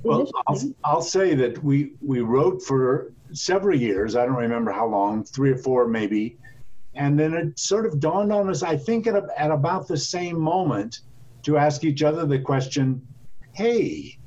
Well, 0.03 0.29
I'll, 0.47 0.61
I'll 0.83 1.01
say 1.01 1.33
that 1.35 1.61
we, 1.63 1.93
we 2.01 2.21
wrote 2.21 2.61
for 2.61 3.13
several 3.33 3.77
years. 3.77 4.15
I 4.15 4.25
don't 4.25 4.35
remember 4.35 4.71
how 4.71 4.87
long, 4.87 5.23
three 5.23 5.51
or 5.51 5.57
four 5.57 5.87
maybe. 5.87 6.37
And 6.93 7.17
then 7.17 7.33
it 7.33 7.57
sort 7.57 7.85
of 7.85 7.99
dawned 7.99 8.33
on 8.33 8.49
us, 8.49 8.63
I 8.63 8.75
think, 8.75 9.07
at, 9.07 9.15
a, 9.15 9.27
at 9.37 9.49
about 9.49 9.87
the 9.87 9.97
same 9.97 10.39
moment, 10.39 11.01
to 11.43 11.57
ask 11.57 11.83
each 11.83 12.03
other 12.03 12.25
the 12.25 12.39
question 12.39 13.05
hey, 13.53 14.17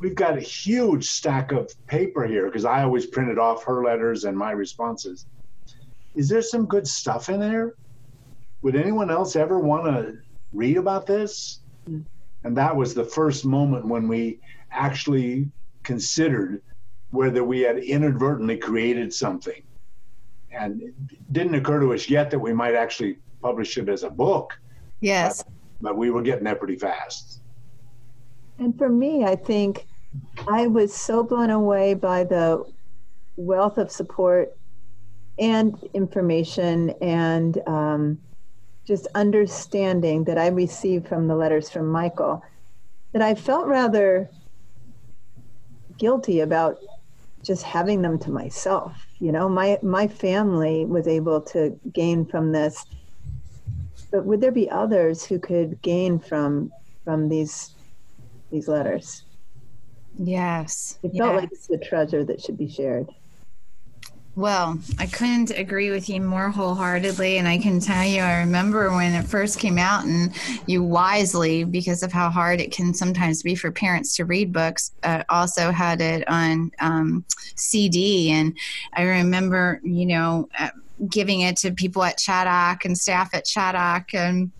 we've 0.00 0.14
got 0.14 0.36
a 0.36 0.40
huge 0.40 1.06
stack 1.06 1.52
of 1.52 1.72
paper 1.86 2.26
here 2.26 2.46
because 2.46 2.64
I 2.64 2.82
always 2.82 3.06
printed 3.06 3.38
off 3.38 3.64
her 3.64 3.84
letters 3.84 4.24
and 4.24 4.36
my 4.36 4.50
responses. 4.50 5.26
Is 6.14 6.28
there 6.28 6.42
some 6.42 6.66
good 6.66 6.86
stuff 6.86 7.28
in 7.28 7.40
there? 7.40 7.74
Would 8.62 8.76
anyone 8.76 9.10
else 9.10 9.36
ever 9.36 9.58
want 9.58 9.84
to 9.84 10.18
read 10.52 10.76
about 10.76 11.06
this? 11.06 11.60
Mm. 11.88 12.04
And 12.44 12.56
that 12.56 12.74
was 12.74 12.94
the 12.94 13.04
first 13.04 13.44
moment 13.44 13.86
when 13.86 14.08
we 14.08 14.40
actually 14.70 15.50
considered 15.82 16.62
whether 17.10 17.44
we 17.44 17.60
had 17.60 17.78
inadvertently 17.78 18.56
created 18.56 19.12
something. 19.12 19.62
And 20.50 20.82
it 20.82 20.94
didn't 21.32 21.54
occur 21.54 21.80
to 21.80 21.94
us 21.94 22.08
yet 22.08 22.30
that 22.30 22.38
we 22.38 22.52
might 22.52 22.74
actually 22.74 23.18
publish 23.42 23.76
it 23.76 23.88
as 23.88 24.02
a 24.02 24.10
book. 24.10 24.58
Yes. 25.00 25.42
But, 25.42 25.52
but 25.80 25.96
we 25.96 26.10
were 26.10 26.22
getting 26.22 26.44
there 26.44 26.56
pretty 26.56 26.76
fast. 26.76 27.40
And 28.58 28.76
for 28.76 28.88
me, 28.88 29.24
I 29.24 29.36
think 29.36 29.86
I 30.48 30.66
was 30.66 30.94
so 30.94 31.22
blown 31.22 31.50
away 31.50 31.94
by 31.94 32.24
the 32.24 32.64
wealth 33.36 33.78
of 33.78 33.90
support 33.90 34.56
and 35.38 35.76
information 35.92 36.90
and 37.00 37.58
um, 37.66 38.18
just 38.84 39.06
understanding 39.14 40.24
that 40.24 40.38
I 40.38 40.48
received 40.48 41.08
from 41.08 41.26
the 41.26 41.34
letters 41.34 41.68
from 41.70 41.88
Michael 41.88 42.42
that 43.12 43.22
I 43.22 43.34
felt 43.34 43.66
rather 43.66 44.30
guilty 45.98 46.40
about 46.40 46.78
just 47.42 47.62
having 47.62 48.02
them 48.02 48.18
to 48.20 48.30
myself. 48.30 49.06
You 49.18 49.32
know, 49.32 49.48
my 49.48 49.78
my 49.82 50.06
family 50.08 50.84
was 50.84 51.06
able 51.06 51.40
to 51.42 51.78
gain 51.92 52.24
from 52.24 52.52
this, 52.52 52.84
but 54.10 54.24
would 54.24 54.40
there 54.40 54.52
be 54.52 54.70
others 54.70 55.24
who 55.24 55.38
could 55.38 55.80
gain 55.82 56.18
from 56.18 56.72
from 57.04 57.28
these 57.28 57.73
these 58.54 58.68
letters? 58.68 59.24
Yes. 60.16 60.98
It 61.02 61.12
felt 61.16 61.34
yes. 61.34 61.42
like 61.42 61.52
it's 61.52 61.70
a 61.70 61.78
treasure 61.78 62.24
that 62.24 62.40
should 62.40 62.56
be 62.56 62.68
shared. 62.68 63.10
Well, 64.36 64.78
I 64.98 65.06
couldn't 65.06 65.50
agree 65.50 65.90
with 65.90 66.08
you 66.08 66.20
more 66.20 66.50
wholeheartedly. 66.50 67.38
And 67.38 67.46
I 67.46 67.58
can 67.58 67.78
tell 67.78 68.04
you, 68.04 68.20
I 68.20 68.38
remember 68.38 68.92
when 68.92 69.12
it 69.12 69.26
first 69.26 69.60
came 69.60 69.78
out, 69.78 70.04
and 70.04 70.32
you 70.66 70.82
wisely, 70.82 71.62
because 71.62 72.02
of 72.02 72.12
how 72.12 72.30
hard 72.30 72.60
it 72.60 72.72
can 72.72 72.92
sometimes 72.94 73.42
be 73.44 73.54
for 73.54 73.70
parents 73.70 74.16
to 74.16 74.24
read 74.24 74.52
books, 74.52 74.92
uh, 75.04 75.22
also 75.28 75.70
had 75.70 76.00
it 76.00 76.26
on 76.28 76.72
um, 76.80 77.24
CD. 77.56 78.30
And 78.30 78.56
I 78.94 79.02
remember, 79.02 79.80
you 79.84 80.06
know, 80.06 80.48
uh, 80.58 80.70
giving 81.08 81.42
it 81.42 81.56
to 81.58 81.72
people 81.72 82.02
at 82.02 82.18
Chaddock 82.18 82.84
and 82.84 82.98
staff 82.98 83.34
at 83.34 83.46
Chaddock. 83.46 84.14
And 84.14 84.50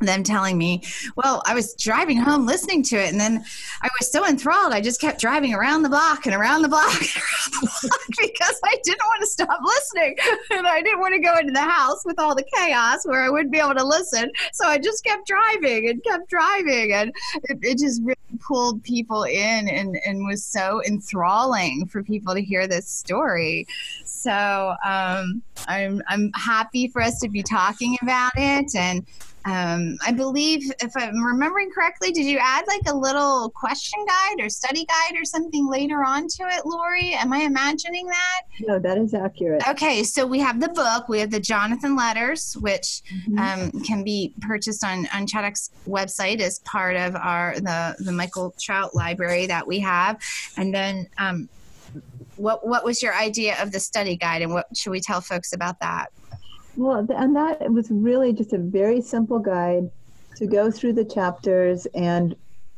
them 0.00 0.22
telling 0.22 0.58
me, 0.58 0.82
well, 1.16 1.42
I 1.46 1.54
was 1.54 1.74
driving 1.74 2.18
home 2.18 2.46
listening 2.46 2.82
to 2.84 2.96
it, 2.96 3.10
and 3.10 3.20
then 3.20 3.44
I 3.82 3.88
was 3.98 4.10
so 4.10 4.26
enthralled, 4.26 4.72
I 4.72 4.80
just 4.80 5.00
kept 5.00 5.20
driving 5.20 5.54
around 5.54 5.82
the 5.82 5.88
block 5.88 6.26
and 6.26 6.34
around 6.34 6.62
the 6.62 6.68
block, 6.68 6.86
around 6.94 7.52
the 7.60 7.68
block 7.82 8.00
because 8.18 8.60
I 8.64 8.76
didn't 8.84 9.06
want 9.06 9.20
to 9.20 9.26
stop 9.26 9.60
listening, 9.62 10.16
and 10.50 10.66
I 10.66 10.82
didn't 10.82 11.00
want 11.00 11.14
to 11.14 11.20
go 11.20 11.36
into 11.38 11.52
the 11.52 11.60
house 11.60 12.04
with 12.04 12.18
all 12.18 12.34
the 12.34 12.44
chaos 12.54 13.04
where 13.04 13.22
I 13.22 13.30
wouldn't 13.30 13.52
be 13.52 13.58
able 13.58 13.74
to 13.74 13.84
listen. 13.84 14.30
So 14.52 14.66
I 14.66 14.78
just 14.78 15.04
kept 15.04 15.26
driving 15.26 15.88
and 15.88 16.02
kept 16.04 16.28
driving, 16.28 16.92
and 16.92 17.12
it, 17.44 17.58
it 17.62 17.78
just 17.78 18.02
really 18.02 18.16
pulled 18.40 18.82
people 18.82 19.24
in, 19.24 19.68
and 19.68 19.98
and 20.06 20.26
was 20.26 20.44
so 20.44 20.82
enthralling 20.86 21.86
for 21.86 22.02
people 22.02 22.34
to 22.34 22.42
hear 22.42 22.66
this 22.66 22.88
story. 22.88 23.66
So 24.04 24.74
um, 24.84 25.42
I'm 25.68 26.02
I'm 26.08 26.32
happy 26.34 26.88
for 26.88 27.00
us 27.00 27.20
to 27.20 27.28
be 27.28 27.42
talking 27.42 27.96
about 28.02 28.32
it 28.36 28.74
and 28.74 29.06
um, 29.46 29.96
I 30.04 30.10
believe, 30.10 30.70
if 30.80 30.92
I'm 30.96 31.22
remembering 31.22 31.70
correctly, 31.70 32.10
did 32.10 32.26
you 32.26 32.38
add 32.40 32.64
like 32.66 32.82
a 32.88 32.96
little 32.96 33.50
question 33.50 34.04
guide 34.04 34.44
or 34.44 34.48
study 34.48 34.84
guide 34.84 35.16
or 35.16 35.24
something 35.24 35.68
later 35.68 36.02
on 36.02 36.26
to 36.26 36.42
it, 36.48 36.66
Lori? 36.66 37.14
Am 37.14 37.32
I 37.32 37.42
imagining 37.42 38.06
that? 38.06 38.40
No, 38.60 38.80
that 38.80 38.98
is 38.98 39.14
accurate. 39.14 39.62
Okay, 39.68 40.02
so 40.02 40.26
we 40.26 40.40
have 40.40 40.60
the 40.60 40.68
book. 40.70 41.08
We 41.08 41.20
have 41.20 41.30
the 41.30 41.38
Jonathan 41.38 41.94
letters, 41.94 42.56
which 42.60 43.02
mm-hmm. 43.28 43.38
um, 43.38 43.82
can 43.82 44.02
be 44.02 44.34
purchased 44.40 44.84
on 44.84 45.06
on 45.14 45.26
Chaddock's 45.28 45.70
website 45.86 46.40
as 46.40 46.58
part 46.60 46.96
of 46.96 47.14
our 47.14 47.54
the 47.60 47.94
the 48.00 48.12
Michael 48.12 48.52
Trout 48.60 48.96
library 48.96 49.46
that 49.46 49.66
we 49.66 49.78
have, 49.80 50.20
and 50.56 50.74
then. 50.74 51.08
Um, 51.18 51.48
what 52.36 52.66
what 52.66 52.84
was 52.84 53.02
your 53.02 53.14
idea 53.14 53.56
of 53.62 53.72
the 53.72 53.80
study 53.80 54.14
guide, 54.14 54.42
and 54.42 54.52
what 54.52 54.66
should 54.76 54.90
we 54.90 55.00
tell 55.00 55.22
folks 55.22 55.54
about 55.54 55.80
that? 55.80 56.08
Well, 56.76 57.06
and 57.10 57.34
that 57.36 57.72
was 57.72 57.90
really 57.90 58.32
just 58.32 58.52
a 58.52 58.58
very 58.58 59.00
simple 59.00 59.38
guide 59.38 59.90
to 60.36 60.46
go 60.46 60.70
through 60.70 60.92
the 60.92 61.04
chapters 61.04 61.86
and 61.94 62.36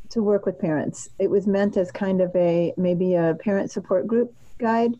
to 0.09 0.23
work 0.23 0.45
with 0.45 0.59
parents. 0.59 1.09
It 1.19 1.29
was 1.29 1.45
meant 1.45 1.77
as 1.77 1.91
kind 1.91 2.21
of 2.21 2.35
a 2.35 2.73
maybe 2.77 3.15
a 3.15 3.37
parent 3.39 3.71
support 3.71 4.07
group 4.07 4.33
guide 4.57 4.93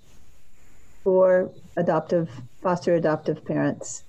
for 1.04 1.50
adoptive, 1.78 2.30
foster 2.62 2.96
adoptive 2.96 3.44
parents 3.46 4.04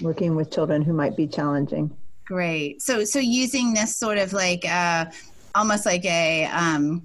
working 0.00 0.34
with 0.36 0.50
children 0.50 0.82
who 0.82 0.92
might 0.92 1.16
be 1.16 1.26
challenging. 1.26 1.94
Great. 2.24 2.80
So, 2.80 3.04
so 3.04 3.18
using 3.18 3.74
this 3.74 3.96
sort 3.96 4.18
of 4.18 4.32
like 4.32 4.64
uh, 4.64 5.06
almost 5.54 5.84
like 5.84 6.04
a 6.04 6.46
um, 6.46 7.02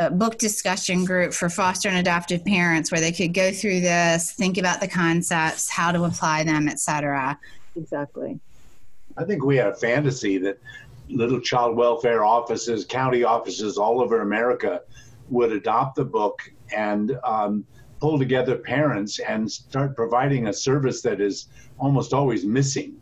a 0.00 0.10
book 0.10 0.38
discussion 0.38 1.04
group 1.04 1.34
for 1.34 1.50
foster 1.50 1.86
and 1.88 1.98
adoptive 1.98 2.42
parents 2.42 2.90
where 2.90 3.02
they 3.02 3.12
could 3.12 3.34
go 3.34 3.52
through 3.52 3.80
this, 3.80 4.32
think 4.32 4.56
about 4.56 4.80
the 4.80 4.88
concepts, 4.88 5.68
how 5.68 5.92
to 5.92 6.04
apply 6.04 6.42
them, 6.42 6.68
etc. 6.68 7.38
Exactly. 7.76 8.40
I 9.18 9.24
think 9.24 9.44
we 9.44 9.58
had 9.58 9.66
a 9.66 9.74
fantasy 9.74 10.38
that 10.38 10.58
little 11.10 11.38
child 11.38 11.76
welfare 11.76 12.24
offices, 12.24 12.86
county 12.86 13.24
offices 13.24 13.76
all 13.76 14.00
over 14.00 14.22
America 14.22 14.80
would 15.28 15.52
adopt 15.52 15.96
the 15.96 16.04
book 16.04 16.50
and 16.74 17.18
um, 17.22 17.66
pull 18.00 18.18
together 18.18 18.56
parents 18.56 19.18
and 19.18 19.52
start 19.52 19.94
providing 19.94 20.46
a 20.46 20.52
service 20.52 21.02
that 21.02 21.20
is 21.20 21.48
almost 21.78 22.14
always 22.14 22.46
missing 22.46 22.96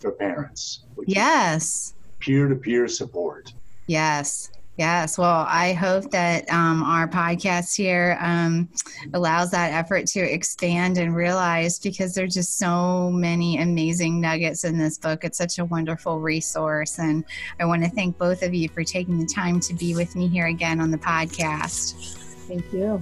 for 0.00 0.10
parents. 0.10 0.84
yes. 1.06 1.94
Peer 2.18 2.46
to 2.46 2.56
peer 2.56 2.88
support. 2.88 3.54
Yes. 3.86 4.51
Yes. 4.78 5.18
Well, 5.18 5.44
I 5.48 5.74
hope 5.74 6.10
that 6.12 6.50
um, 6.50 6.82
our 6.82 7.06
podcast 7.06 7.76
here 7.76 8.16
um, 8.20 8.70
allows 9.12 9.50
that 9.50 9.72
effort 9.72 10.06
to 10.08 10.20
expand 10.20 10.96
and 10.96 11.14
realize 11.14 11.78
because 11.78 12.14
there's 12.14 12.34
just 12.34 12.56
so 12.58 13.10
many 13.10 13.58
amazing 13.58 14.20
nuggets 14.20 14.64
in 14.64 14.78
this 14.78 14.96
book. 14.96 15.24
It's 15.24 15.36
such 15.36 15.58
a 15.58 15.66
wonderful 15.66 16.20
resource. 16.20 16.98
And 16.98 17.22
I 17.60 17.66
want 17.66 17.84
to 17.84 17.90
thank 17.90 18.16
both 18.16 18.42
of 18.42 18.54
you 18.54 18.68
for 18.70 18.82
taking 18.82 19.18
the 19.18 19.26
time 19.26 19.60
to 19.60 19.74
be 19.74 19.94
with 19.94 20.16
me 20.16 20.26
here 20.26 20.46
again 20.46 20.80
on 20.80 20.90
the 20.90 20.98
podcast. 20.98 22.16
Thank 22.48 22.72
you. 22.72 23.00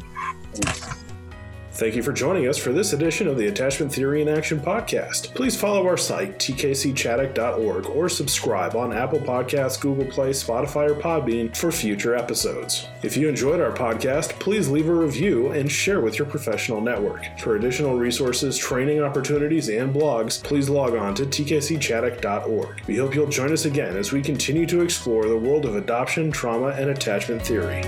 Thank 1.73 1.95
you 1.95 2.03
for 2.03 2.13
joining 2.13 2.49
us 2.49 2.59
for 2.59 2.73
this 2.73 2.93
edition 2.93 3.29
of 3.29 3.39
the 3.39 3.47
Attachment 3.47 3.93
Theory 3.93 4.21
in 4.21 4.29
Action 4.29 4.59
podcast. 4.59 5.33
Please 5.35 5.59
follow 5.59 5.87
our 5.87 5.97
site, 5.97 6.37
tkcchaddock.org, 6.39 7.87
or 7.87 8.09
subscribe 8.09 8.75
on 8.75 8.93
Apple 8.93 9.21
Podcasts, 9.21 9.81
Google 9.81 10.05
Play, 10.05 10.31
Spotify, 10.31 10.91
or 10.91 10.95
Podbean 10.95 11.57
for 11.57 11.71
future 11.71 12.17
episodes. 12.17 12.89
If 13.03 13.17
you 13.17 13.29
enjoyed 13.29 13.61
our 13.61 13.71
podcast, 13.71 14.31
please 14.41 14.69
leave 14.69 14.89
a 14.89 14.95
review 14.95 15.53
and 15.53 15.71
share 15.71 16.01
with 16.01 16.19
your 16.19 16.27
professional 16.27 16.81
network. 16.81 17.25
For 17.39 17.55
additional 17.55 17.97
resources, 17.97 18.59
training 18.59 19.01
opportunities, 19.01 19.69
and 19.69 19.95
blogs, 19.95 20.43
please 20.43 20.69
log 20.69 20.97
on 20.97 21.15
to 21.15 21.25
tkcchaddock.org. 21.25 22.83
We 22.89 22.97
hope 22.97 23.15
you'll 23.15 23.29
join 23.29 23.53
us 23.53 23.65
again 23.65 23.97
as 23.97 24.11
we 24.11 24.23
continue 24.23 24.67
to 24.67 24.83
explore 24.83 25.27
the 25.27 25.39
world 25.39 25.65
of 25.65 25.77
adoption, 25.77 26.33
trauma, 26.33 26.69
and 26.69 26.91
attachment 26.91 27.43
theory. 27.43 27.83